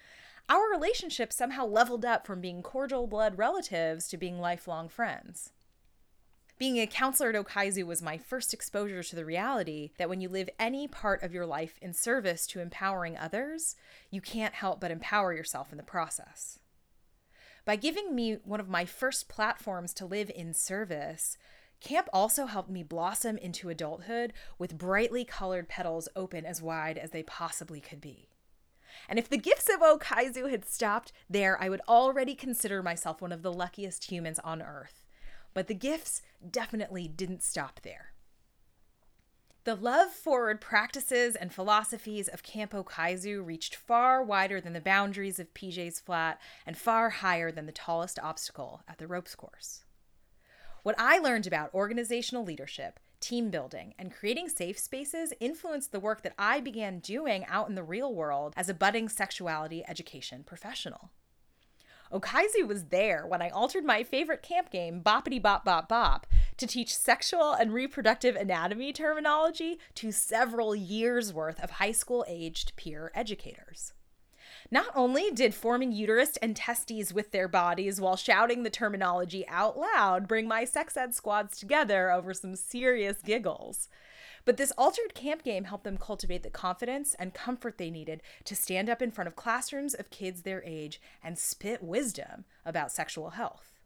Our 0.50 0.70
relationship 0.72 1.32
somehow 1.32 1.66
leveled 1.66 2.04
up 2.04 2.26
from 2.26 2.42
being 2.42 2.62
cordial 2.64 3.08
blood 3.08 3.38
relatives 3.38 4.08
to 4.10 4.18
being 4.18 4.40
lifelong 4.40 4.90
friends. 4.90 5.52
Being 6.58 6.78
a 6.78 6.88
counselor 6.88 7.30
at 7.30 7.36
Okizu 7.36 7.86
was 7.86 8.02
my 8.02 8.18
first 8.18 8.54
exposure 8.54 9.02
to 9.02 9.16
the 9.16 9.24
reality 9.24 9.92
that 9.98 10.10
when 10.10 10.20
you 10.20 10.28
live 10.28 10.50
any 10.60 10.90
part 10.90 11.24
of 11.24 11.34
your 11.34 11.46
life 11.46 11.76
in 11.82 11.94
service 11.94 12.46
to 12.48 12.60
empowering 12.60 13.18
others, 13.18 13.78
you 14.12 14.20
can't 14.20 14.56
help 14.56 14.82
but 14.82 14.92
empower 14.92 15.34
yourself 15.34 15.72
in 15.72 15.78
the 15.78 15.84
process. 15.84 16.60
By 17.64 17.78
giving 17.78 18.14
me 18.14 18.40
one 18.44 18.60
of 18.60 18.68
my 18.68 18.84
first 18.84 19.30
platforms 19.30 19.94
to 19.94 20.06
live 20.06 20.30
in 20.36 20.54
service, 20.54 21.38
Camp 21.82 22.10
also 22.12 22.46
helped 22.46 22.70
me 22.70 22.84
blossom 22.84 23.38
into 23.38 23.70
adulthood 23.70 24.34
with 24.58 24.78
brightly 24.78 25.24
colored 25.24 25.70
petals 25.70 26.10
open 26.16 26.46
as 26.46 26.62
wide 26.62 26.98
as 26.98 27.12
they 27.12 27.24
possibly 27.24 27.80
could 27.80 28.02
be. 28.02 28.30
And 29.08 29.18
if 29.18 29.30
the 29.30 29.38
gifts 29.38 29.70
of 29.70 29.82
Okizu 29.82 30.50
had 30.50 30.66
stopped 30.66 31.14
there, 31.30 31.62
I 31.62 31.70
would 31.70 31.82
already 31.88 32.36
consider 32.36 32.84
myself 32.84 33.22
one 33.22 33.32
of 33.32 33.44
the 33.44 33.54
luckiest 33.54 34.12
humans 34.12 34.40
on 34.40 34.62
earth. 34.62 35.06
But 35.54 35.68
the 35.68 35.74
gifts 35.74 36.22
definitely 36.50 37.08
didn't 37.08 37.44
stop 37.44 37.80
there. 37.82 38.14
The 39.64 39.76
love 39.76 40.12
forward 40.12 40.62
practices 40.62 41.36
and 41.36 41.54
philosophies 41.54 42.28
of 42.28 42.44
Camp 42.44 42.72
Okizu 42.72 43.46
reached 43.46 43.76
far 43.76 44.24
wider 44.24 44.60
than 44.60 44.74
the 44.74 44.82
boundaries 44.82 45.40
of 45.40 45.54
PJ's 45.54 46.00
Flat 46.00 46.40
and 46.66 46.78
far 46.78 47.10
higher 47.10 47.52
than 47.52 47.66
the 47.66 47.72
tallest 47.72 48.20
obstacle 48.20 48.82
at 48.88 48.98
the 48.98 49.08
ropes 49.08 49.36
course. 49.36 49.84
What 50.84 50.96
I 50.98 51.18
learned 51.20 51.46
about 51.46 51.74
organizational 51.74 52.46
leadership, 52.46 53.00
team 53.20 53.50
building, 53.50 53.94
and 54.00 54.14
creating 54.14 54.48
safe 54.48 54.80
spaces 54.80 55.34
influenced 55.42 55.92
the 55.92 56.00
work 56.00 56.22
that 56.24 56.36
I 56.40 56.62
began 56.62 57.00
doing 57.00 57.46
out 57.48 57.68
in 57.68 57.76
the 57.76 57.84
real 57.84 58.14
world 58.14 58.54
as 58.56 58.70
a 58.70 58.74
budding 58.74 59.10
sexuality 59.10 59.84
education 59.88 60.44
professional. 60.44 61.12
Okizu 62.14 62.66
was 62.66 62.86
there 62.86 63.28
when 63.28 63.42
I 63.42 63.50
altered 63.50 63.84
my 63.84 64.04
favorite 64.04 64.42
camp 64.42 64.72
game, 64.72 65.02
Boppity 65.02 65.40
Bop 65.40 65.64
Bop 65.64 65.90
Bop, 65.90 66.26
to 66.58 66.66
teach 66.66 66.96
sexual 66.96 67.54
and 67.54 67.74
reproductive 67.74 68.36
anatomy 68.36 68.94
terminology 68.94 69.80
to 69.96 70.12
several 70.12 70.74
years 70.76 71.34
worth 71.34 71.62
of 71.62 71.72
high 71.72 71.92
school 71.92 72.26
aged 72.28 72.76
peer 72.78 73.12
educators. 73.14 73.94
Not 74.72 74.88
only 74.94 75.32
did 75.32 75.56
forming 75.56 75.92
uterus 75.92 76.38
and 76.38 76.56
testes 76.56 77.12
with 77.12 77.32
their 77.32 77.48
bodies 77.48 78.00
while 78.00 78.16
shouting 78.16 78.64
the 78.64 78.70
terminology 78.70 79.48
out 79.48 79.78
loud 79.78 80.28
bring 80.28 80.48
my 80.48 80.64
sex 80.64 80.96
ed 80.96 81.16
squads 81.16 81.60
together 81.60 82.12
over 82.12 82.34
some 82.34 82.56
serious 82.56 83.18
giggles, 83.24 83.90
but 84.46 84.58
this 84.58 84.72
altered 84.78 85.16
camp 85.16 85.44
game 85.44 85.66
helped 85.66 85.84
them 85.84 85.98
cultivate 85.98 86.44
the 86.44 86.50
confidence 86.50 87.16
and 87.16 87.34
comfort 87.34 87.78
they 87.78 87.90
needed 87.90 88.22
to 88.44 88.56
stand 88.56 88.90
up 88.90 89.02
in 89.02 89.12
front 89.12 89.28
of 89.28 89.36
classrooms 89.36 89.94
of 89.94 90.12
kids 90.12 90.44
their 90.44 90.64
age 90.64 91.02
and 91.24 91.38
spit 91.38 91.82
wisdom 91.82 92.46
about 92.66 92.92
sexual 92.92 93.32
health. 93.32 93.80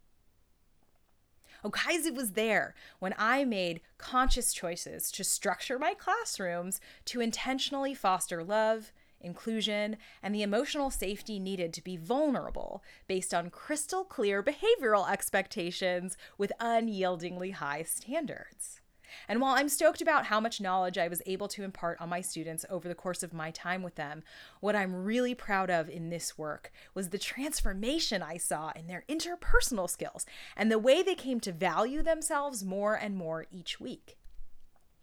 Okizu 1.64 2.14
was 2.14 2.32
there 2.32 2.76
when 3.00 3.16
I 3.18 3.46
made 3.46 3.80
conscious 3.98 4.54
choices 4.54 5.10
to 5.12 5.24
structure 5.24 5.80
my 5.80 5.94
classrooms 5.94 6.82
to 7.06 7.22
intentionally 7.22 7.94
foster 7.94 8.44
love, 8.44 8.92
inclusion, 9.24 9.98
and 10.22 10.34
the 10.34 10.44
emotional 10.44 10.92
safety 10.92 11.40
needed 11.40 11.74
to 11.74 11.84
be 11.84 11.98
vulnerable 11.98 12.84
based 13.08 13.34
on 13.34 13.50
crystal 13.50 14.04
clear 14.04 14.44
behavioral 14.44 15.10
expectations 15.10 16.18
with 16.38 16.52
unyieldingly 16.60 17.54
high 17.54 17.84
standards. 17.84 18.82
And 19.28 19.40
while 19.40 19.56
I'm 19.56 19.70
stoked 19.70 20.02
about 20.02 20.26
how 20.26 20.40
much 20.40 20.62
knowledge 20.62 20.98
I 20.98 21.08
was 21.08 21.22
able 21.26 21.48
to 21.50 21.64
impart 21.64 22.00
on 22.02 22.10
my 22.10 22.22
students 22.22 22.66
over 22.70 22.88
the 22.88 22.96
course 22.96 23.24
of 23.24 23.34
my 23.34 23.52
time 23.52 23.84
with 23.84 23.96
them, 23.96 24.24
what 24.60 24.76
I'm 24.76 25.04
really 25.04 25.36
proud 25.36 25.70
of 25.70 25.90
in 25.90 26.10
this 26.10 26.38
work 26.38 26.72
was 26.94 27.10
the 27.10 27.18
transformation 27.18 28.22
I 28.22 28.38
saw 28.38 28.72
in 28.76 28.88
their 28.88 29.04
interpersonal 29.08 29.90
skills 29.90 30.26
and 30.56 30.72
the 30.72 30.80
way 30.80 31.02
they 31.02 31.16
came 31.16 31.40
to 31.42 31.52
value 31.52 32.02
themselves 32.02 32.64
more 32.64 32.96
and 32.96 33.16
more 33.16 33.46
each 33.52 33.80
week. 33.80 34.18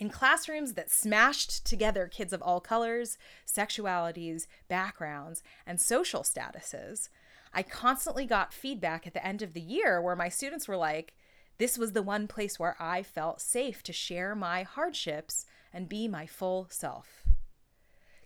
In 0.00 0.08
classrooms 0.08 0.72
that 0.72 0.90
smashed 0.90 1.66
together 1.66 2.08
kids 2.08 2.32
of 2.32 2.40
all 2.40 2.58
colors, 2.58 3.18
sexualities, 3.46 4.46
backgrounds, 4.66 5.42
and 5.66 5.78
social 5.78 6.22
statuses, 6.22 7.10
I 7.52 7.62
constantly 7.62 8.24
got 8.24 8.54
feedback 8.54 9.06
at 9.06 9.12
the 9.12 9.24
end 9.24 9.42
of 9.42 9.52
the 9.52 9.60
year 9.60 10.00
where 10.00 10.16
my 10.16 10.30
students 10.30 10.66
were 10.66 10.78
like, 10.78 11.12
This 11.58 11.76
was 11.76 11.92
the 11.92 12.02
one 12.02 12.28
place 12.28 12.58
where 12.58 12.76
I 12.80 13.02
felt 13.02 13.42
safe 13.42 13.82
to 13.82 13.92
share 13.92 14.34
my 14.34 14.62
hardships 14.62 15.44
and 15.70 15.86
be 15.86 16.08
my 16.08 16.24
full 16.24 16.66
self. 16.70 17.22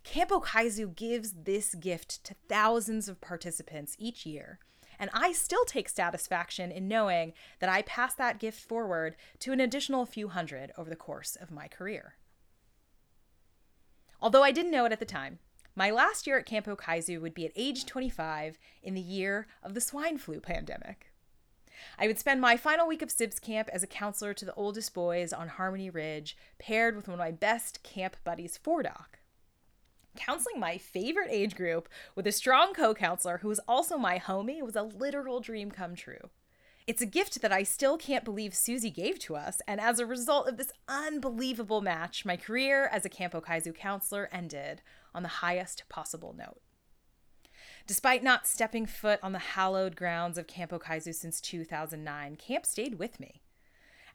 Camp 0.05 0.31
Okizu 0.31 0.95
gives 0.95 1.33
this 1.33 1.75
gift 1.75 2.23
to 2.23 2.37
thousands 2.49 3.09
of 3.09 3.21
participants 3.21 3.97
each 3.99 4.25
year 4.25 4.61
and 4.99 5.11
I 5.13 5.33
still 5.33 5.65
take 5.65 5.89
satisfaction 5.89 6.71
in 6.71 6.89
knowing 6.89 7.33
that 7.61 7.69
I 7.69 7.83
passed 7.83 8.19
that 8.19 8.39
gift 8.39 8.61
forward 8.61 9.17
to 9.41 9.53
an 9.53 9.61
additional 9.61 10.07
few 10.07 10.29
hundred 10.29 10.73
over 10.77 10.91
the 10.91 10.97
course 10.97 11.37
of 11.37 11.51
my 11.51 11.69
career. 11.69 12.15
Although 14.21 14.43
I 14.43 14.53
didn't 14.53 14.73
know 14.73 14.85
it 14.85 14.93
at 14.93 15.01
the 15.01 15.05
time, 15.05 15.39
my 15.77 15.91
last 15.91 16.27
year 16.27 16.39
at 16.39 16.47
Camp 16.47 16.67
Okizu 16.67 17.21
would 17.21 17.35
be 17.35 17.47
at 17.47 17.53
age 17.57 17.85
25 17.85 18.59
in 18.83 18.95
the 18.95 19.01
year 19.01 19.47
of 19.63 19.75
the 19.75 19.81
swine 19.81 20.19
flu 20.19 20.41
pandemic. 20.41 21.11
I 21.99 22.07
would 22.07 22.19
spend 22.19 22.41
my 22.41 22.57
final 22.57 22.87
week 22.87 23.03
of 23.03 23.11
SIBS 23.11 23.41
camp 23.41 23.69
as 23.73 23.83
a 23.83 23.89
counselor 23.89 24.33
to 24.35 24.45
the 24.45 24.55
oldest 24.55 24.95
boys 24.95 25.33
on 25.33 25.49
Harmony 25.49 25.91
Ridge, 25.91 26.37
paired 26.59 26.95
with 26.95 27.09
one 27.09 27.15
of 27.15 27.19
my 27.19 27.33
best 27.33 27.83
camp 27.83 28.17
buddies, 28.25 28.59
Fordoc 28.63 29.19
counseling 30.17 30.61
my 30.61 30.79
favorite 30.79 31.29
age 31.31 31.55
group 31.55 31.89
with 32.15 32.27
a 32.27 32.33
strong 32.33 32.75
co 32.75 32.95
counselor 32.95 33.39
who 33.39 33.49
was 33.49 33.61
also 33.67 33.97
my 33.97 34.19
homie 34.19 34.63
was 34.63 34.77
a 34.77 34.83
literal 34.83 35.41
dream 35.41 35.71
come 35.71 35.95
true. 35.95 36.31
It's 36.87 37.01
a 37.01 37.07
gift 37.07 37.41
that 37.41 37.53
I 37.53 37.63
still 37.63 37.97
can't 37.97 38.27
believe 38.27 38.55
Susie 38.55 38.91
gave 38.91 39.19
to 39.21 39.37
us, 39.37 39.63
and 39.67 39.81
as 39.81 39.99
a 39.99 40.07
result 40.07 40.49
of 40.49 40.59
this 40.59 40.71
unbelievable 40.87 41.81
match, 41.81 42.27
my 42.27 42.37
career 42.37 42.87
as 42.93 43.07
a 43.07 43.09
Camp 43.09 43.33
Okizu 43.33 43.75
counselor 43.75 44.29
ended 44.31 44.83
on 45.15 45.23
the 45.23 45.29
highest 45.41 45.85
possible 45.89 46.35
note. 46.37 46.61
Despite 47.87 48.23
not 48.23 48.47
stepping 48.47 48.85
foot 48.85 49.19
on 49.23 49.33
the 49.33 49.39
hallowed 49.39 49.97
grounds 49.97 50.37
of 50.37 50.47
Camp 50.47 50.73
Okizu 50.73 51.15
since 51.15 51.41
2009, 51.41 52.37
camp 52.37 52.67
stayed 52.67 52.99
with 52.99 53.19
me. 53.19 53.41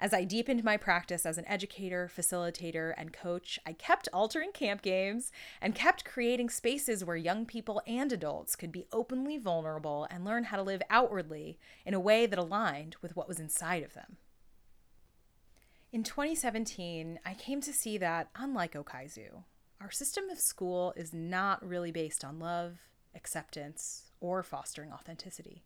As 0.02 0.14
I 0.14 0.24
deepened 0.24 0.64
my 0.64 0.78
practice 0.78 1.26
as 1.26 1.38
an 1.38 1.46
educator, 1.46 2.10
facilitator, 2.16 2.94
and 2.96 3.12
coach, 3.12 3.60
I 3.66 3.74
kept 3.74 4.08
altering 4.14 4.54
camp 4.54 4.82
games 4.82 5.30
and 5.62 5.76
kept 5.76 6.06
creating 6.06 6.52
spaces 6.52 7.04
where 7.04 7.18
young 7.18 7.46
people 7.46 7.82
and 7.86 8.14
adults 8.14 8.56
could 8.56 8.72
be 8.72 8.88
openly 8.94 9.38
vulnerable 9.38 10.08
and 10.10 10.24
learn 10.24 10.46
how 10.46 10.58
to 10.58 10.64
live 10.64 10.82
outwardly 10.90 11.60
in 11.86 11.94
a 11.94 12.00
way 12.00 12.26
that 12.26 12.40
aligned 12.40 12.96
with 13.02 13.18
what 13.18 13.28
was 13.28 13.42
inside 13.42 13.84
of 13.84 13.94
them. 13.94 14.16
In 15.92 16.04
2017, 16.04 17.20
I 17.26 17.34
came 17.34 17.60
to 17.60 17.74
see 17.74 17.98
that, 17.98 18.30
unlike 18.38 18.76
Okizu, 18.76 19.44
our 19.82 19.92
system 19.92 20.30
of 20.30 20.40
school 20.40 20.94
is 20.96 21.14
not 21.14 21.68
really 21.68 21.92
based 21.92 22.24
on 22.24 22.40
love, 22.40 22.78
acceptance, 23.14 24.12
or 24.22 24.44
fostering 24.44 24.94
authenticity 24.94 25.66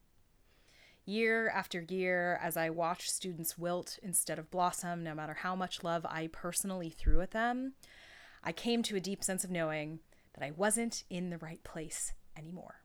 year 1.05 1.49
after 1.49 1.81
year 1.81 2.39
as 2.41 2.57
I 2.57 2.69
watched 2.69 3.11
students 3.11 3.57
wilt 3.57 3.99
instead 4.01 4.39
of 4.39 4.51
blossom, 4.51 5.03
no 5.03 5.13
matter 5.13 5.33
how 5.33 5.55
much 5.55 5.83
love 5.83 6.05
I 6.05 6.27
personally 6.31 6.89
threw 6.89 7.21
at 7.21 7.31
them, 7.31 7.73
I 8.43 8.51
came 8.51 8.83
to 8.83 8.95
a 8.95 9.01
deep 9.01 9.23
sense 9.23 9.43
of 9.43 9.51
knowing 9.51 9.99
that 10.33 10.43
I 10.43 10.51
wasn't 10.51 11.03
in 11.09 11.29
the 11.29 11.37
right 11.37 11.63
place 11.63 12.13
anymore. 12.37 12.81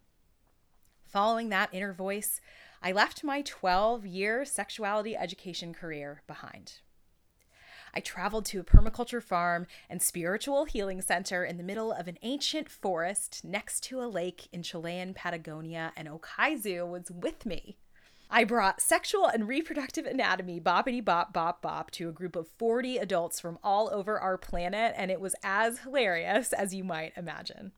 Following 1.07 1.49
that 1.49 1.71
inner 1.73 1.93
voice, 1.93 2.41
I 2.83 2.93
left 2.93 3.25
my 3.25 3.43
12 3.43 4.07
year 4.07 4.45
sexuality 4.45 5.17
education 5.17 5.73
career 5.73 6.23
behind. 6.27 6.81
I 7.95 8.01
traveled 8.01 8.45
to 8.47 8.61
a 8.61 8.65
permaculture 8.65 9.23
farm 9.23 9.67
and 9.89 10.03
spiritual 10.03 10.67
healing 10.67 11.01
center 11.01 11.45
in 11.45 11.57
the 11.57 11.63
middle 11.63 11.91
of 11.93 12.07
an 12.07 12.19
ancient 12.23 12.69
forest 12.69 13.41
next 13.43 13.83
to 13.85 14.03
a 14.03 14.07
lake 14.07 14.49
in 14.53 14.63
Chilean 14.63 15.15
Patagonia, 15.15 15.93
and 15.97 16.07
Okizu 16.07 16.89
was 16.89 17.11
with 17.11 17.47
me. 17.47 17.79
I 18.31 18.45
brought 18.45 18.83
sexual 18.83 19.27
and 19.27 19.49
reproductive 19.49 20.05
anatomy 20.05 20.61
boppity 20.61 21.03
bop 21.03 21.33
bop 21.33 21.63
bop 21.63 21.91
to 21.93 22.11
a 22.11 22.13
group 22.13 22.37
of 22.37 22.47
40 22.59 22.99
adults 22.99 23.41
from 23.41 23.59
all 23.65 23.89
over 23.91 24.21
our 24.21 24.37
planet, 24.37 24.93
and 24.99 25.11
it 25.11 25.21
was 25.21 25.35
as 25.43 25.79
hilarious 25.79 26.53
as 26.53 26.75
you 26.75 26.85
might 26.85 27.15
imagine. 27.17 27.73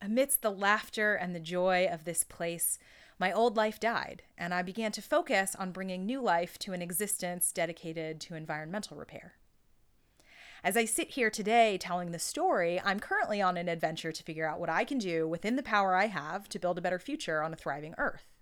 Amidst 0.00 0.40
the 0.40 0.50
laughter 0.50 1.14
and 1.14 1.34
the 1.34 1.40
joy 1.40 1.86
of 1.90 2.04
this 2.04 2.24
place, 2.24 2.78
my 3.18 3.30
old 3.30 3.58
life 3.58 3.78
died, 3.78 4.22
and 4.38 4.54
I 4.54 4.62
began 4.62 4.90
to 4.92 5.02
focus 5.02 5.54
on 5.54 5.70
bringing 5.70 6.06
new 6.06 6.20
life 6.20 6.58
to 6.60 6.72
an 6.72 6.80
existence 6.80 7.52
dedicated 7.52 8.20
to 8.22 8.34
environmental 8.34 8.96
repair. 8.96 9.34
As 10.64 10.78
I 10.78 10.86
sit 10.86 11.10
here 11.10 11.30
today 11.30 11.76
telling 11.76 12.10
the 12.10 12.18
story, 12.18 12.80
I'm 12.82 13.00
currently 13.00 13.42
on 13.42 13.58
an 13.58 13.68
adventure 13.68 14.12
to 14.12 14.22
figure 14.22 14.48
out 14.48 14.58
what 14.58 14.70
I 14.70 14.84
can 14.84 14.96
do 14.96 15.28
within 15.28 15.56
the 15.56 15.62
power 15.62 15.94
I 15.94 16.06
have 16.06 16.48
to 16.48 16.58
build 16.58 16.78
a 16.78 16.82
better 16.82 16.98
future 16.98 17.42
on 17.42 17.52
a 17.52 17.56
thriving 17.56 17.94
Earth. 17.98 18.33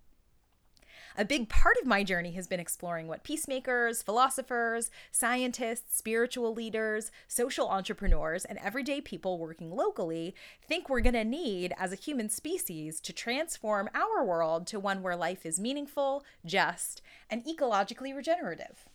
A 1.16 1.26
big 1.26 1.50
part 1.50 1.76
of 1.80 1.86
my 1.86 2.02
journey 2.02 2.32
has 2.32 2.48
been 2.48 2.60
exploring 2.60 3.06
what 3.06 3.22
peacemakers, 3.22 4.02
philosophers, 4.02 4.90
scientists, 5.10 5.98
spiritual 5.98 6.54
leaders, 6.54 7.10
social 7.28 7.68
entrepreneurs, 7.68 8.46
and 8.46 8.58
everyday 8.58 9.02
people 9.02 9.38
working 9.38 9.70
locally 9.70 10.34
think 10.66 10.88
we're 10.88 11.00
going 11.00 11.12
to 11.12 11.24
need 11.24 11.74
as 11.76 11.92
a 11.92 11.96
human 11.96 12.30
species 12.30 12.98
to 13.00 13.12
transform 13.12 13.90
our 13.94 14.24
world 14.24 14.66
to 14.68 14.80
one 14.80 15.02
where 15.02 15.16
life 15.16 15.44
is 15.44 15.60
meaningful, 15.60 16.24
just, 16.46 17.02
and 17.28 17.44
ecologically 17.44 18.16
regenerative. 18.16 18.88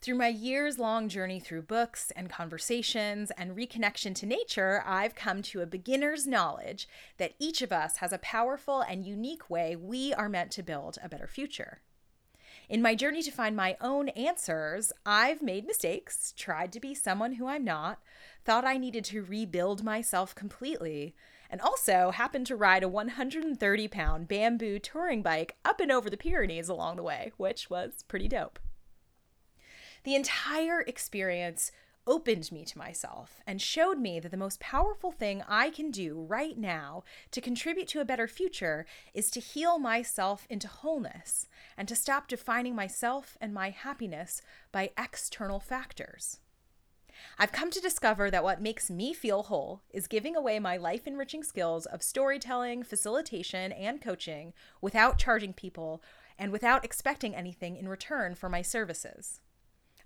Through 0.00 0.14
my 0.14 0.28
years 0.28 0.78
long 0.78 1.08
journey 1.08 1.40
through 1.40 1.62
books 1.62 2.12
and 2.14 2.30
conversations 2.30 3.32
and 3.32 3.56
reconnection 3.56 4.14
to 4.14 4.26
nature, 4.26 4.84
I've 4.86 5.16
come 5.16 5.42
to 5.42 5.60
a 5.60 5.66
beginner's 5.66 6.24
knowledge 6.24 6.88
that 7.16 7.34
each 7.40 7.62
of 7.62 7.72
us 7.72 7.96
has 7.96 8.12
a 8.12 8.18
powerful 8.18 8.80
and 8.80 9.04
unique 9.04 9.50
way 9.50 9.74
we 9.74 10.14
are 10.14 10.28
meant 10.28 10.52
to 10.52 10.62
build 10.62 10.98
a 11.02 11.08
better 11.08 11.26
future. 11.26 11.80
In 12.68 12.80
my 12.80 12.94
journey 12.94 13.22
to 13.22 13.32
find 13.32 13.56
my 13.56 13.76
own 13.80 14.10
answers, 14.10 14.92
I've 15.04 15.42
made 15.42 15.66
mistakes, 15.66 16.32
tried 16.36 16.70
to 16.74 16.80
be 16.80 16.94
someone 16.94 17.32
who 17.32 17.48
I'm 17.48 17.64
not, 17.64 17.98
thought 18.44 18.64
I 18.64 18.76
needed 18.76 19.04
to 19.06 19.24
rebuild 19.24 19.82
myself 19.82 20.32
completely, 20.32 21.16
and 21.50 21.60
also 21.60 22.12
happened 22.12 22.46
to 22.46 22.56
ride 22.56 22.84
a 22.84 22.88
130 22.88 23.88
pound 23.88 24.28
bamboo 24.28 24.78
touring 24.78 25.22
bike 25.22 25.56
up 25.64 25.80
and 25.80 25.90
over 25.90 26.08
the 26.08 26.16
Pyrenees 26.16 26.68
along 26.68 26.96
the 26.96 27.02
way, 27.02 27.32
which 27.36 27.68
was 27.68 28.04
pretty 28.06 28.28
dope. 28.28 28.60
The 30.04 30.14
entire 30.14 30.80
experience 30.82 31.72
opened 32.08 32.50
me 32.50 32.64
to 32.64 32.78
myself 32.78 33.40
and 33.46 33.60
showed 33.60 33.98
me 33.98 34.18
that 34.18 34.30
the 34.30 34.36
most 34.36 34.60
powerful 34.60 35.12
thing 35.12 35.42
I 35.46 35.68
can 35.68 35.90
do 35.90 36.18
right 36.18 36.56
now 36.56 37.04
to 37.32 37.40
contribute 37.40 37.86
to 37.88 38.00
a 38.00 38.04
better 38.04 38.26
future 38.26 38.86
is 39.12 39.30
to 39.30 39.40
heal 39.40 39.78
myself 39.78 40.46
into 40.48 40.68
wholeness 40.68 41.48
and 41.76 41.86
to 41.86 41.94
stop 41.94 42.26
defining 42.26 42.74
myself 42.74 43.36
and 43.42 43.52
my 43.52 43.68
happiness 43.70 44.40
by 44.72 44.90
external 44.96 45.60
factors. 45.60 46.40
I've 47.38 47.52
come 47.52 47.70
to 47.72 47.80
discover 47.80 48.30
that 48.30 48.44
what 48.44 48.62
makes 48.62 48.90
me 48.90 49.12
feel 49.12 49.44
whole 49.44 49.82
is 49.90 50.06
giving 50.06 50.34
away 50.34 50.58
my 50.58 50.76
life 50.76 51.06
enriching 51.06 51.42
skills 51.42 51.84
of 51.84 52.02
storytelling, 52.02 52.84
facilitation, 52.84 53.72
and 53.72 54.00
coaching 54.00 54.54
without 54.80 55.18
charging 55.18 55.52
people 55.52 56.02
and 56.38 56.52
without 56.52 56.84
expecting 56.84 57.34
anything 57.34 57.76
in 57.76 57.88
return 57.88 58.34
for 58.34 58.48
my 58.48 58.62
services. 58.62 59.40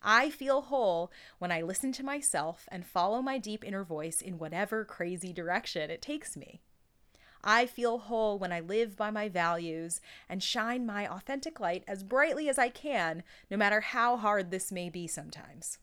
I 0.03 0.31
feel 0.31 0.63
whole 0.63 1.13
when 1.39 1.53
I 1.53 1.63
listen 1.63 1.93
to 1.93 2.05
myself 2.05 2.69
and 2.73 2.85
follow 2.85 3.23
my 3.23 3.39
deep 3.39 3.65
inner 3.65 3.85
voice 3.85 4.21
in 4.21 4.39
whatever 4.39 4.85
crazy 4.85 5.33
direction 5.33 5.91
it 5.91 6.03
takes 6.03 6.37
me. 6.37 6.61
I 7.45 7.67
feel 7.67 7.99
whole 7.99 8.39
when 8.39 8.53
I 8.53 8.61
live 8.61 8.97
by 8.97 9.11
my 9.11 9.29
values 9.29 10.01
and 10.29 10.43
shine 10.43 10.87
my 10.87 11.09
authentic 11.09 11.59
light 11.59 11.83
as 11.89 12.05
brightly 12.05 12.49
as 12.49 12.59
I 12.59 12.69
can, 12.69 13.25
no 13.51 13.57
matter 13.57 13.81
how 13.81 14.17
hard 14.17 14.51
this 14.51 14.71
may 14.71 14.89
be 14.89 15.07
sometimes. 15.07 15.79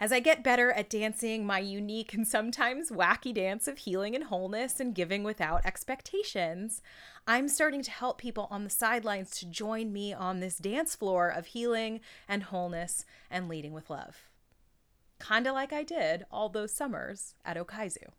As 0.00 0.12
I 0.12 0.20
get 0.20 0.44
better 0.44 0.70
at 0.70 0.90
dancing 0.90 1.44
my 1.44 1.58
unique 1.58 2.14
and 2.14 2.26
sometimes 2.26 2.90
wacky 2.90 3.34
dance 3.34 3.66
of 3.66 3.78
healing 3.78 4.14
and 4.14 4.24
wholeness 4.24 4.78
and 4.78 4.94
giving 4.94 5.24
without 5.24 5.66
expectations, 5.66 6.82
I'm 7.26 7.48
starting 7.48 7.82
to 7.82 7.90
help 7.90 8.18
people 8.18 8.46
on 8.48 8.62
the 8.62 8.70
sidelines 8.70 9.30
to 9.38 9.46
join 9.46 9.92
me 9.92 10.14
on 10.14 10.38
this 10.38 10.56
dance 10.56 10.94
floor 10.94 11.28
of 11.28 11.46
healing 11.46 12.00
and 12.28 12.44
wholeness 12.44 13.04
and 13.28 13.48
leading 13.48 13.72
with 13.72 13.90
love. 13.90 14.28
Kinda 15.20 15.52
like 15.52 15.72
I 15.72 15.82
did 15.82 16.24
all 16.30 16.48
those 16.48 16.72
summers 16.72 17.34
at 17.44 17.56
Okizu. 17.56 18.12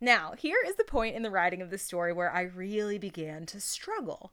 Now, 0.00 0.34
here 0.36 0.58
is 0.66 0.74
the 0.74 0.82
point 0.82 1.14
in 1.14 1.22
the 1.22 1.30
writing 1.30 1.62
of 1.62 1.70
the 1.70 1.78
story 1.78 2.12
where 2.12 2.32
I 2.32 2.42
really 2.42 2.98
began 2.98 3.46
to 3.46 3.60
struggle. 3.60 4.32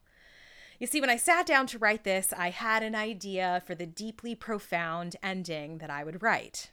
You 0.81 0.87
see, 0.87 0.99
when 0.99 1.11
I 1.11 1.15
sat 1.15 1.45
down 1.45 1.67
to 1.67 1.77
write 1.77 2.05
this, 2.05 2.33
I 2.35 2.49
had 2.49 2.81
an 2.81 2.95
idea 2.95 3.61
for 3.67 3.75
the 3.75 3.85
deeply 3.85 4.33
profound 4.33 5.15
ending 5.21 5.77
that 5.77 5.91
I 5.91 6.03
would 6.03 6.23
write. 6.23 6.71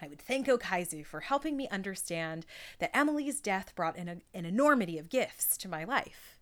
I 0.00 0.08
would 0.08 0.22
thank 0.22 0.46
Okizu 0.46 1.04
for 1.04 1.20
helping 1.20 1.54
me 1.54 1.68
understand 1.68 2.46
that 2.78 2.96
Emily's 2.96 3.42
death 3.42 3.74
brought 3.74 3.98
an, 3.98 4.22
an 4.32 4.46
enormity 4.46 4.96
of 4.96 5.10
gifts 5.10 5.58
to 5.58 5.68
my 5.68 5.84
life. 5.84 6.38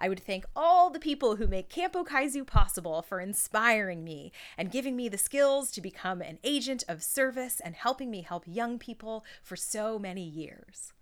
I 0.00 0.08
would 0.08 0.18
thank 0.18 0.46
all 0.56 0.90
the 0.90 0.98
people 0.98 1.36
who 1.36 1.46
make 1.46 1.68
Camp 1.68 1.92
Okizu 1.94 2.44
possible 2.44 3.02
for 3.02 3.20
inspiring 3.20 4.02
me 4.02 4.32
and 4.58 4.72
giving 4.72 4.96
me 4.96 5.08
the 5.08 5.18
skills 5.18 5.70
to 5.70 5.80
become 5.80 6.20
an 6.22 6.40
agent 6.42 6.82
of 6.88 7.04
service 7.04 7.60
and 7.60 7.76
helping 7.76 8.10
me 8.10 8.22
help 8.22 8.42
young 8.48 8.80
people 8.80 9.24
for 9.44 9.54
so 9.54 9.96
many 9.96 10.24
years. 10.24 10.92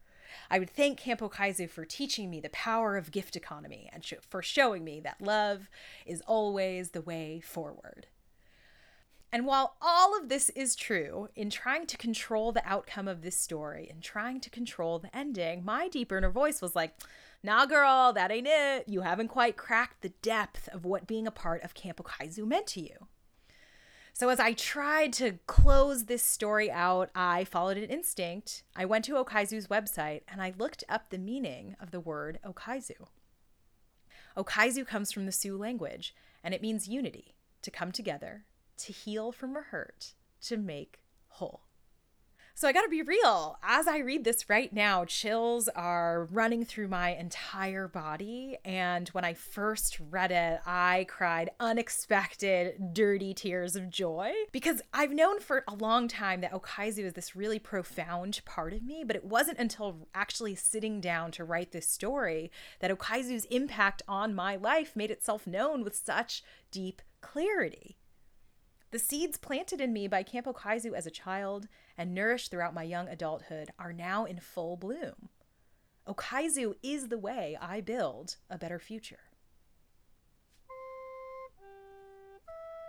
I 0.51 0.59
would 0.59 0.71
thank 0.71 0.99
Camp 0.99 1.21
Okizu 1.21 1.69
for 1.69 1.85
teaching 1.85 2.31
me 2.31 2.41
the 2.41 2.51
power 2.51 2.97
of 2.97 3.11
gift 3.11 3.37
economy 3.37 3.89
and 3.93 4.05
for 4.29 4.43
showing 4.43 4.85
me 4.85 5.01
that 5.01 5.21
love 5.21 5.69
is 6.07 6.23
always 6.27 6.91
the 6.91 7.01
way 7.01 7.41
forward. 7.41 8.07
And 9.35 9.47
while 9.47 9.75
all 9.83 10.17
of 10.17 10.29
this 10.29 10.49
is 10.51 10.77
true, 10.77 11.29
in 11.35 11.51
trying 11.51 11.87
to 11.87 11.97
control 11.97 12.53
the 12.53 12.65
outcome 12.65 13.09
of 13.09 13.23
this 13.23 13.35
story 13.37 13.89
and 13.91 14.01
trying 14.01 14.39
to 14.39 14.49
control 14.49 15.01
the 15.01 15.15
ending, 15.17 15.65
my 15.65 15.89
deeper 15.89 16.17
inner 16.17 16.31
voice 16.31 16.63
was 16.63 16.77
like, 16.77 16.95
nah, 17.43 17.67
girl, 17.67 18.13
that 18.13 18.31
ain't 18.31 18.47
it. 18.49 18.89
You 18.89 19.01
haven't 19.01 19.29
quite 19.29 19.57
cracked 19.57 20.03
the 20.03 20.13
depth 20.23 20.69
of 20.69 20.85
what 20.85 21.09
being 21.09 21.27
a 21.27 21.33
part 21.33 21.65
of 21.65 21.75
Camp 21.75 22.01
Okizu 22.01 22.47
meant 22.47 22.69
to 22.69 22.81
you. 22.81 23.09
So, 24.17 24.29
as 24.29 24.39
I 24.39 24.53
tried 24.53 25.13
to 25.15 25.41
close 25.49 26.05
this 26.05 26.23
story 26.23 26.71
out, 26.71 27.11
I 27.17 27.43
followed 27.43 27.77
an 27.77 27.91
instinct. 27.91 28.63
I 28.77 28.85
went 28.85 29.05
to 29.07 29.15
Okizu's 29.15 29.67
website 29.67 30.21
and 30.29 30.41
I 30.41 30.55
looked 30.57 30.85
up 30.89 31.11
the 31.11 31.19
meaning 31.19 31.75
of 31.81 31.91
the 31.91 31.99
word 31.99 32.39
Okizu. 32.47 33.09
Okizu 34.37 34.87
comes 34.87 35.11
from 35.11 35.27
the 35.27 35.33
Sioux 35.33 35.59
language 35.59 36.15
and 36.45 36.55
it 36.55 36.63
means 36.63 36.87
unity, 36.87 37.35
to 37.63 37.73
come 37.73 37.91
together, 37.91 38.45
to 38.77 38.93
heal 38.93 39.33
from 39.33 39.57
a 39.57 39.63
hurt, 39.63 40.15
to 40.43 40.57
make 40.57 41.01
whole. 41.27 41.64
So 42.57 42.69
I 42.69 42.73
gotta 42.73 42.89
be 42.89 43.03
real. 43.03 43.59
As 43.65 43.89
I 43.89 43.99
read 43.99 44.23
this 44.23 44.49
right 44.49 44.73
now, 44.73 45.05
chills 45.05 45.69
are 45.75 46.29
running 46.31 46.65
through 46.65 46.87
my 46.87 47.11
entire 47.11 47.89
body. 47.89 48.59
And 48.65 49.09
when 49.09 49.25
I 49.25 49.35
first 49.35 49.99
read 49.99 50.31
it, 50.31 50.61
I 50.65 51.05
cried 51.09 51.51
unexpected, 51.59 52.95
dirty 52.95 53.35
tears 53.35 53.75
of 53.75 53.91
joy 53.91 54.33
because 54.53 54.81
I've 54.93 55.11
known 55.11 55.41
for 55.41 55.65
a 55.67 55.75
long 55.75 56.07
time 56.07 56.43
that 56.43 56.53
Okizu 56.53 57.01
is 57.01 57.15
this 57.15 57.35
really 57.35 57.59
profound 57.59 58.41
part 58.45 58.73
of 58.73 58.85
me. 58.85 59.03
But 59.05 59.17
it 59.17 59.25
wasn't 59.25 59.59
until 59.59 60.07
actually 60.15 60.55
sitting 60.55 61.01
down 61.01 61.33
to 61.33 61.43
write 61.43 61.73
this 61.73 61.89
story 61.89 62.53
that 62.79 62.93
Okizu's 62.93 63.47
impact 63.47 64.01
on 64.07 64.33
my 64.33 64.55
life 64.55 64.95
made 64.95 65.11
itself 65.11 65.45
known 65.45 65.83
with 65.83 65.97
such 65.97 66.45
deep 66.71 67.03
clarity. 67.21 67.97
The 68.95 69.01
seeds 69.01 69.39
planted 69.39 69.81
in 69.81 69.93
me 69.93 70.07
by 70.07 70.23
Camp 70.23 70.47
Okizu 70.47 70.93
as 70.95 71.05
a 71.05 71.11
child 71.11 71.67
and 71.99 72.15
nourished 72.15 72.53
throughout 72.53 72.75
my 72.75 72.85
young 72.85 73.09
adulthood 73.09 73.71
are 73.77 73.93
now 73.93 74.25
in 74.25 74.39
full 74.39 74.77
bloom. 74.77 75.31
Okizu 76.07 76.75
is 76.81 77.09
the 77.09 77.19
way 77.19 77.59
I 77.61 77.81
build 77.81 78.37
a 78.49 78.57
better 78.57 78.79
future. 78.79 79.19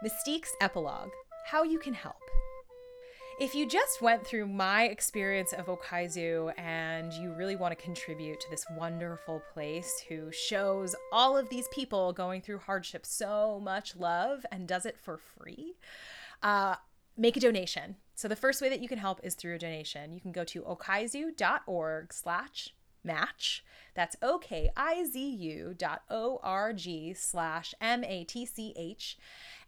Mystique's 0.03 0.53
Epilogue 0.61 1.09
How 1.47 1.63
You 1.63 1.79
Can 1.79 1.95
Help. 1.95 2.21
If 3.37 3.53
you 3.53 3.67
just 3.67 4.01
went 4.01 4.25
through 4.25 4.47
my 4.47 4.85
experience 4.85 5.51
of 5.51 5.65
Okizu 5.65 6.57
and 6.57 7.11
you 7.11 7.33
really 7.33 7.57
want 7.57 7.77
to 7.77 7.83
contribute 7.83 8.39
to 8.39 8.49
this 8.49 8.65
wonderful 8.77 9.41
place 9.53 10.05
who 10.07 10.31
shows 10.31 10.95
all 11.11 11.35
of 11.35 11.49
these 11.49 11.67
people 11.67 12.13
going 12.13 12.41
through 12.41 12.59
hardship 12.59 13.05
so 13.05 13.59
much 13.61 13.93
love 13.97 14.45
and 14.53 14.69
does 14.69 14.85
it 14.85 14.97
for 14.97 15.17
free, 15.17 15.73
uh, 16.43 16.75
make 17.17 17.35
a 17.35 17.41
donation. 17.41 17.97
So 18.15 18.29
the 18.29 18.37
first 18.37 18.61
way 18.61 18.69
that 18.69 18.79
you 18.79 18.87
can 18.87 18.99
help 18.99 19.19
is 19.21 19.35
through 19.35 19.55
a 19.55 19.59
donation. 19.59 20.13
You 20.13 20.21
can 20.21 20.31
go 20.31 20.45
to 20.45 20.61
okizu.org 20.61 22.13
slash 22.13 22.73
match. 23.05 23.63
That's 23.93 24.17
O-K-I-Z-U 24.21 25.73
dot 25.77 26.01
O-R-G 26.09 27.13
slash 27.13 27.73
M-A-T-C-H. 27.79 29.17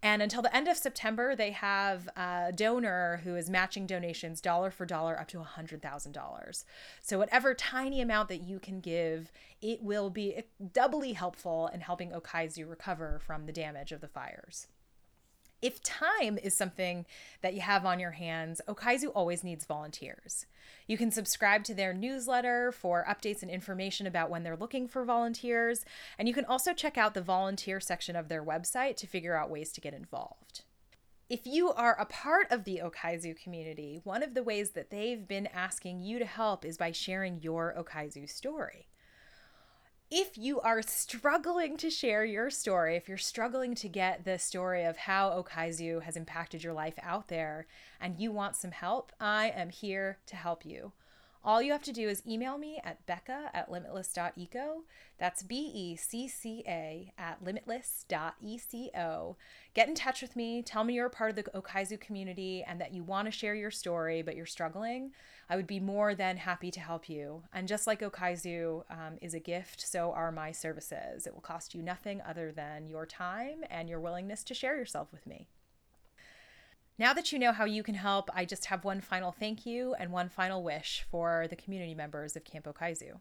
And 0.03 0.21
until 0.21 0.41
the 0.41 0.55
end 0.55 0.67
of 0.67 0.77
September, 0.77 1.35
they 1.35 1.51
have 1.51 2.07
a 2.15 2.51
donor 2.53 3.21
who 3.23 3.35
is 3.35 3.49
matching 3.49 3.87
donations 3.87 4.41
dollar 4.41 4.69
for 4.69 4.85
dollar 4.85 5.19
up 5.19 5.27
to 5.29 5.39
$100,000. 5.39 6.63
So, 7.01 7.17
whatever 7.17 7.53
tiny 7.53 8.01
amount 8.01 8.29
that 8.29 8.41
you 8.41 8.59
can 8.59 8.79
give, 8.79 9.31
it 9.61 9.81
will 9.81 10.09
be 10.09 10.43
doubly 10.73 11.13
helpful 11.13 11.69
in 11.73 11.79
helping 11.79 12.11
Okizu 12.11 12.69
recover 12.69 13.19
from 13.25 13.45
the 13.45 13.53
damage 13.53 13.91
of 13.91 14.01
the 14.01 14.07
fires. 14.07 14.67
If 15.61 15.81
time 15.81 16.37
is 16.37 16.55
something 16.55 17.05
that 17.41 17.55
you 17.55 17.61
have 17.61 17.85
on 17.85 17.99
your 17.99 18.11
hands, 18.11 18.61
Okizu 18.67 19.11
always 19.15 19.43
needs 19.43 19.65
volunteers. 19.65 20.45
You 20.85 20.97
can 20.97 21.09
subscribe 21.09 21.63
to 21.65 21.73
their 21.73 21.93
newsletter 21.93 22.71
for 22.71 23.05
updates 23.09 23.41
and 23.41 23.49
information 23.49 24.05
about 24.05 24.29
when 24.29 24.43
they're 24.43 24.55
looking 24.55 24.87
for 24.87 25.03
volunteers, 25.03 25.83
and 26.19 26.27
you 26.27 26.33
can 26.33 26.45
also 26.45 26.73
check 26.73 26.97
out 26.97 27.15
the 27.15 27.21
volunteer 27.21 27.79
section 27.79 28.15
of 28.15 28.27
their 28.27 28.43
website 28.43 28.97
to 28.97 29.07
figure 29.07 29.35
out 29.35 29.49
ways 29.49 29.71
to 29.71 29.81
get 29.81 29.93
involved. 29.93 30.61
If 31.29 31.45
you 31.45 31.73
are 31.73 31.99
a 31.99 32.05
part 32.05 32.51
of 32.51 32.63
the 32.63 32.81
Okizu 32.83 33.35
community, 33.41 33.99
one 34.03 34.23
of 34.23 34.33
the 34.33 34.43
ways 34.43 34.71
that 34.71 34.91
they've 34.91 35.27
been 35.27 35.47
asking 35.47 36.01
you 36.01 36.19
to 36.19 36.25
help 36.25 36.63
is 36.63 36.77
by 36.77 36.91
sharing 36.91 37.41
your 37.41 37.73
Okizu 37.77 38.29
story 38.29 38.87
if 40.09 40.37
you 40.37 40.61
are 40.61 40.81
struggling 40.81 41.75
to 41.77 41.89
share 41.89 42.23
your 42.23 42.49
story, 42.49 42.95
if 42.95 43.09
you're 43.09 43.17
struggling 43.17 43.75
to 43.75 43.89
get 43.89 44.23
the 44.23 44.39
story 44.39 44.85
of 44.85 44.95
how 44.95 45.31
Okizu 45.31 46.01
has 46.03 46.15
impacted 46.15 46.63
your 46.63 46.73
life 46.73 46.97
out 47.03 47.27
there 47.27 47.67
and 47.99 48.17
you 48.17 48.31
want 48.31 48.55
some 48.55 48.71
help, 48.71 49.11
I 49.19 49.49
am 49.49 49.69
here 49.69 50.19
to 50.27 50.35
help 50.37 50.65
you. 50.65 50.93
All 51.47 51.61
you 51.61 51.71
have 51.71 51.83
to 51.83 51.93
do 51.93 52.09
is 52.09 52.21
email 52.27 52.57
me 52.57 52.81
at 52.83 53.05
becca 53.05 53.49
at 53.53 53.71
limitless.eco. 53.71 54.83
That's 55.17 55.43
B 55.43 55.71
E 55.73 55.95
C 55.95 56.27
C 56.27 56.61
A 56.67 57.13
at 57.17 57.41
limitless.eco. 57.41 59.37
Get 59.73 59.87
in 59.87 59.95
touch 59.95 60.21
with 60.21 60.35
me. 60.35 60.61
Tell 60.61 60.83
me 60.83 60.95
you're 60.95 61.05
a 61.05 61.09
part 61.09 61.29
of 61.29 61.37
the 61.37 61.43
Okizu 61.43 62.01
community 62.01 62.65
and 62.67 62.81
that 62.81 62.93
you 62.93 63.01
want 63.01 63.27
to 63.27 63.31
share 63.31 63.55
your 63.55 63.71
story, 63.71 64.21
but 64.21 64.35
you're 64.35 64.45
struggling. 64.45 65.11
I 65.49 65.55
would 65.55 65.67
be 65.67 65.79
more 65.79 66.13
than 66.13 66.35
happy 66.35 66.69
to 66.69 66.81
help 66.81 67.07
you. 67.07 67.43
And 67.53 67.65
just 67.65 67.87
like 67.87 68.01
Okizu 68.01 68.83
um, 68.89 69.17
is 69.21 69.33
a 69.33 69.39
gift, 69.39 69.87
so 69.87 70.11
are 70.11 70.33
my 70.33 70.51
services. 70.51 71.25
It 71.25 71.33
will 71.33 71.39
cost 71.39 71.73
you 71.73 71.81
nothing 71.81 72.21
other 72.27 72.51
than 72.51 72.87
your 72.89 73.05
time 73.05 73.63
and 73.69 73.87
your 73.87 74.01
willingness 74.01 74.43
to 74.43 74.53
share 74.53 74.75
yourself 74.75 75.13
with 75.13 75.25
me. 75.25 75.47
Now 76.99 77.13
that 77.13 77.31
you 77.31 77.37
know 77.37 77.51
how 77.51 77.65
you 77.65 77.83
can 77.83 77.93
help, 77.93 78.31
I 78.33 78.43
just 78.43 78.65
have 78.65 78.83
one 78.83 79.01
final 79.01 79.31
thank 79.31 79.67
you 79.67 79.93
and 79.99 80.11
one 80.11 80.29
final 80.29 80.63
wish 80.63 81.05
for 81.11 81.45
the 81.47 81.55
community 81.55 81.93
members 81.93 82.35
of 82.35 82.43
Camp 82.43 82.65
Okizu. 82.65 83.19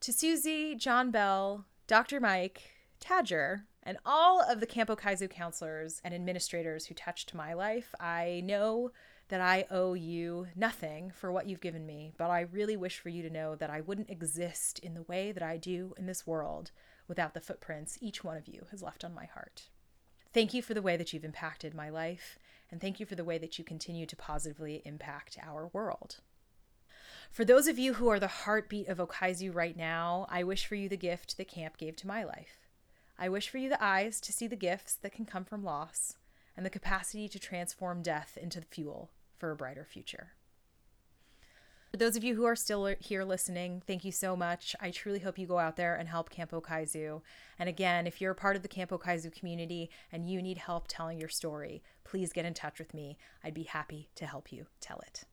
To 0.00 0.12
Susie, 0.12 0.74
John 0.74 1.10
Bell, 1.10 1.64
Dr. 1.86 2.20
Mike, 2.20 2.72
Tadger, 3.00 3.62
and 3.82 3.96
all 4.04 4.42
of 4.42 4.60
the 4.60 4.66
Camp 4.66 4.90
Okizu 4.90 5.30
counselors 5.30 6.02
and 6.04 6.12
administrators 6.12 6.84
who 6.84 6.94
touched 6.94 7.32
my 7.32 7.54
life, 7.54 7.94
I 7.98 8.42
know 8.44 8.90
that 9.28 9.40
I 9.40 9.64
owe 9.70 9.94
you 9.94 10.48
nothing 10.54 11.12
for 11.16 11.32
what 11.32 11.48
you've 11.48 11.62
given 11.62 11.86
me, 11.86 12.12
but 12.18 12.30
I 12.30 12.42
really 12.42 12.76
wish 12.76 12.98
for 12.98 13.08
you 13.08 13.22
to 13.22 13.30
know 13.30 13.54
that 13.54 13.70
I 13.70 13.80
wouldn't 13.80 14.10
exist 14.10 14.80
in 14.80 14.92
the 14.92 15.02
way 15.02 15.32
that 15.32 15.42
I 15.42 15.56
do 15.56 15.94
in 15.96 16.04
this 16.04 16.26
world 16.26 16.72
without 17.08 17.32
the 17.32 17.40
footprints 17.40 17.96
each 18.02 18.22
one 18.22 18.36
of 18.36 18.46
you 18.46 18.66
has 18.70 18.82
left 18.82 19.02
on 19.02 19.14
my 19.14 19.24
heart. 19.24 19.70
Thank 20.34 20.52
you 20.52 20.60
for 20.60 20.74
the 20.74 20.82
way 20.82 20.98
that 20.98 21.14
you've 21.14 21.24
impacted 21.24 21.72
my 21.72 21.88
life 21.88 22.38
and 22.70 22.80
thank 22.80 23.00
you 23.00 23.06
for 23.06 23.14
the 23.14 23.24
way 23.24 23.38
that 23.38 23.58
you 23.58 23.64
continue 23.64 24.06
to 24.06 24.16
positively 24.16 24.82
impact 24.84 25.38
our 25.42 25.68
world. 25.72 26.16
For 27.30 27.44
those 27.44 27.66
of 27.66 27.78
you 27.78 27.94
who 27.94 28.08
are 28.08 28.20
the 28.20 28.26
heartbeat 28.26 28.88
of 28.88 28.98
Okizu 28.98 29.54
right 29.54 29.76
now, 29.76 30.26
I 30.30 30.42
wish 30.42 30.66
for 30.66 30.74
you 30.74 30.88
the 30.88 30.96
gift 30.96 31.36
that 31.36 31.48
camp 31.48 31.76
gave 31.76 31.96
to 31.96 32.06
my 32.06 32.24
life. 32.24 32.68
I 33.18 33.28
wish 33.28 33.48
for 33.48 33.58
you 33.58 33.68
the 33.68 33.82
eyes 33.82 34.20
to 34.22 34.32
see 34.32 34.46
the 34.46 34.56
gifts 34.56 34.94
that 34.96 35.12
can 35.12 35.26
come 35.26 35.44
from 35.44 35.64
loss 35.64 36.16
and 36.56 36.64
the 36.64 36.70
capacity 36.70 37.28
to 37.28 37.38
transform 37.38 38.02
death 38.02 38.38
into 38.40 38.60
the 38.60 38.66
fuel 38.66 39.10
for 39.38 39.50
a 39.50 39.56
brighter 39.56 39.84
future. 39.84 40.32
Those 41.96 42.14
of 42.14 42.22
you 42.22 42.34
who 42.34 42.44
are 42.44 42.56
still 42.56 42.94
here 43.00 43.24
listening, 43.24 43.82
thank 43.86 44.04
you 44.04 44.12
so 44.12 44.36
much. 44.36 44.76
I 44.78 44.90
truly 44.90 45.20
hope 45.20 45.38
you 45.38 45.46
go 45.46 45.58
out 45.58 45.76
there 45.76 45.94
and 45.94 46.06
help 46.06 46.28
Camp 46.28 46.50
Okizu. 46.50 47.22
And 47.58 47.70
again, 47.70 48.06
if 48.06 48.20
you're 48.20 48.32
a 48.32 48.34
part 48.34 48.54
of 48.54 48.60
the 48.60 48.68
Camp 48.68 48.90
Okizu 48.90 49.32
community 49.32 49.88
and 50.12 50.28
you 50.28 50.42
need 50.42 50.58
help 50.58 50.88
telling 50.88 51.18
your 51.18 51.30
story, 51.30 51.82
please 52.04 52.34
get 52.34 52.44
in 52.44 52.52
touch 52.52 52.78
with 52.78 52.92
me. 52.92 53.16
I'd 53.42 53.54
be 53.54 53.62
happy 53.62 54.10
to 54.16 54.26
help 54.26 54.52
you 54.52 54.66
tell 54.78 54.98
it. 55.06 55.24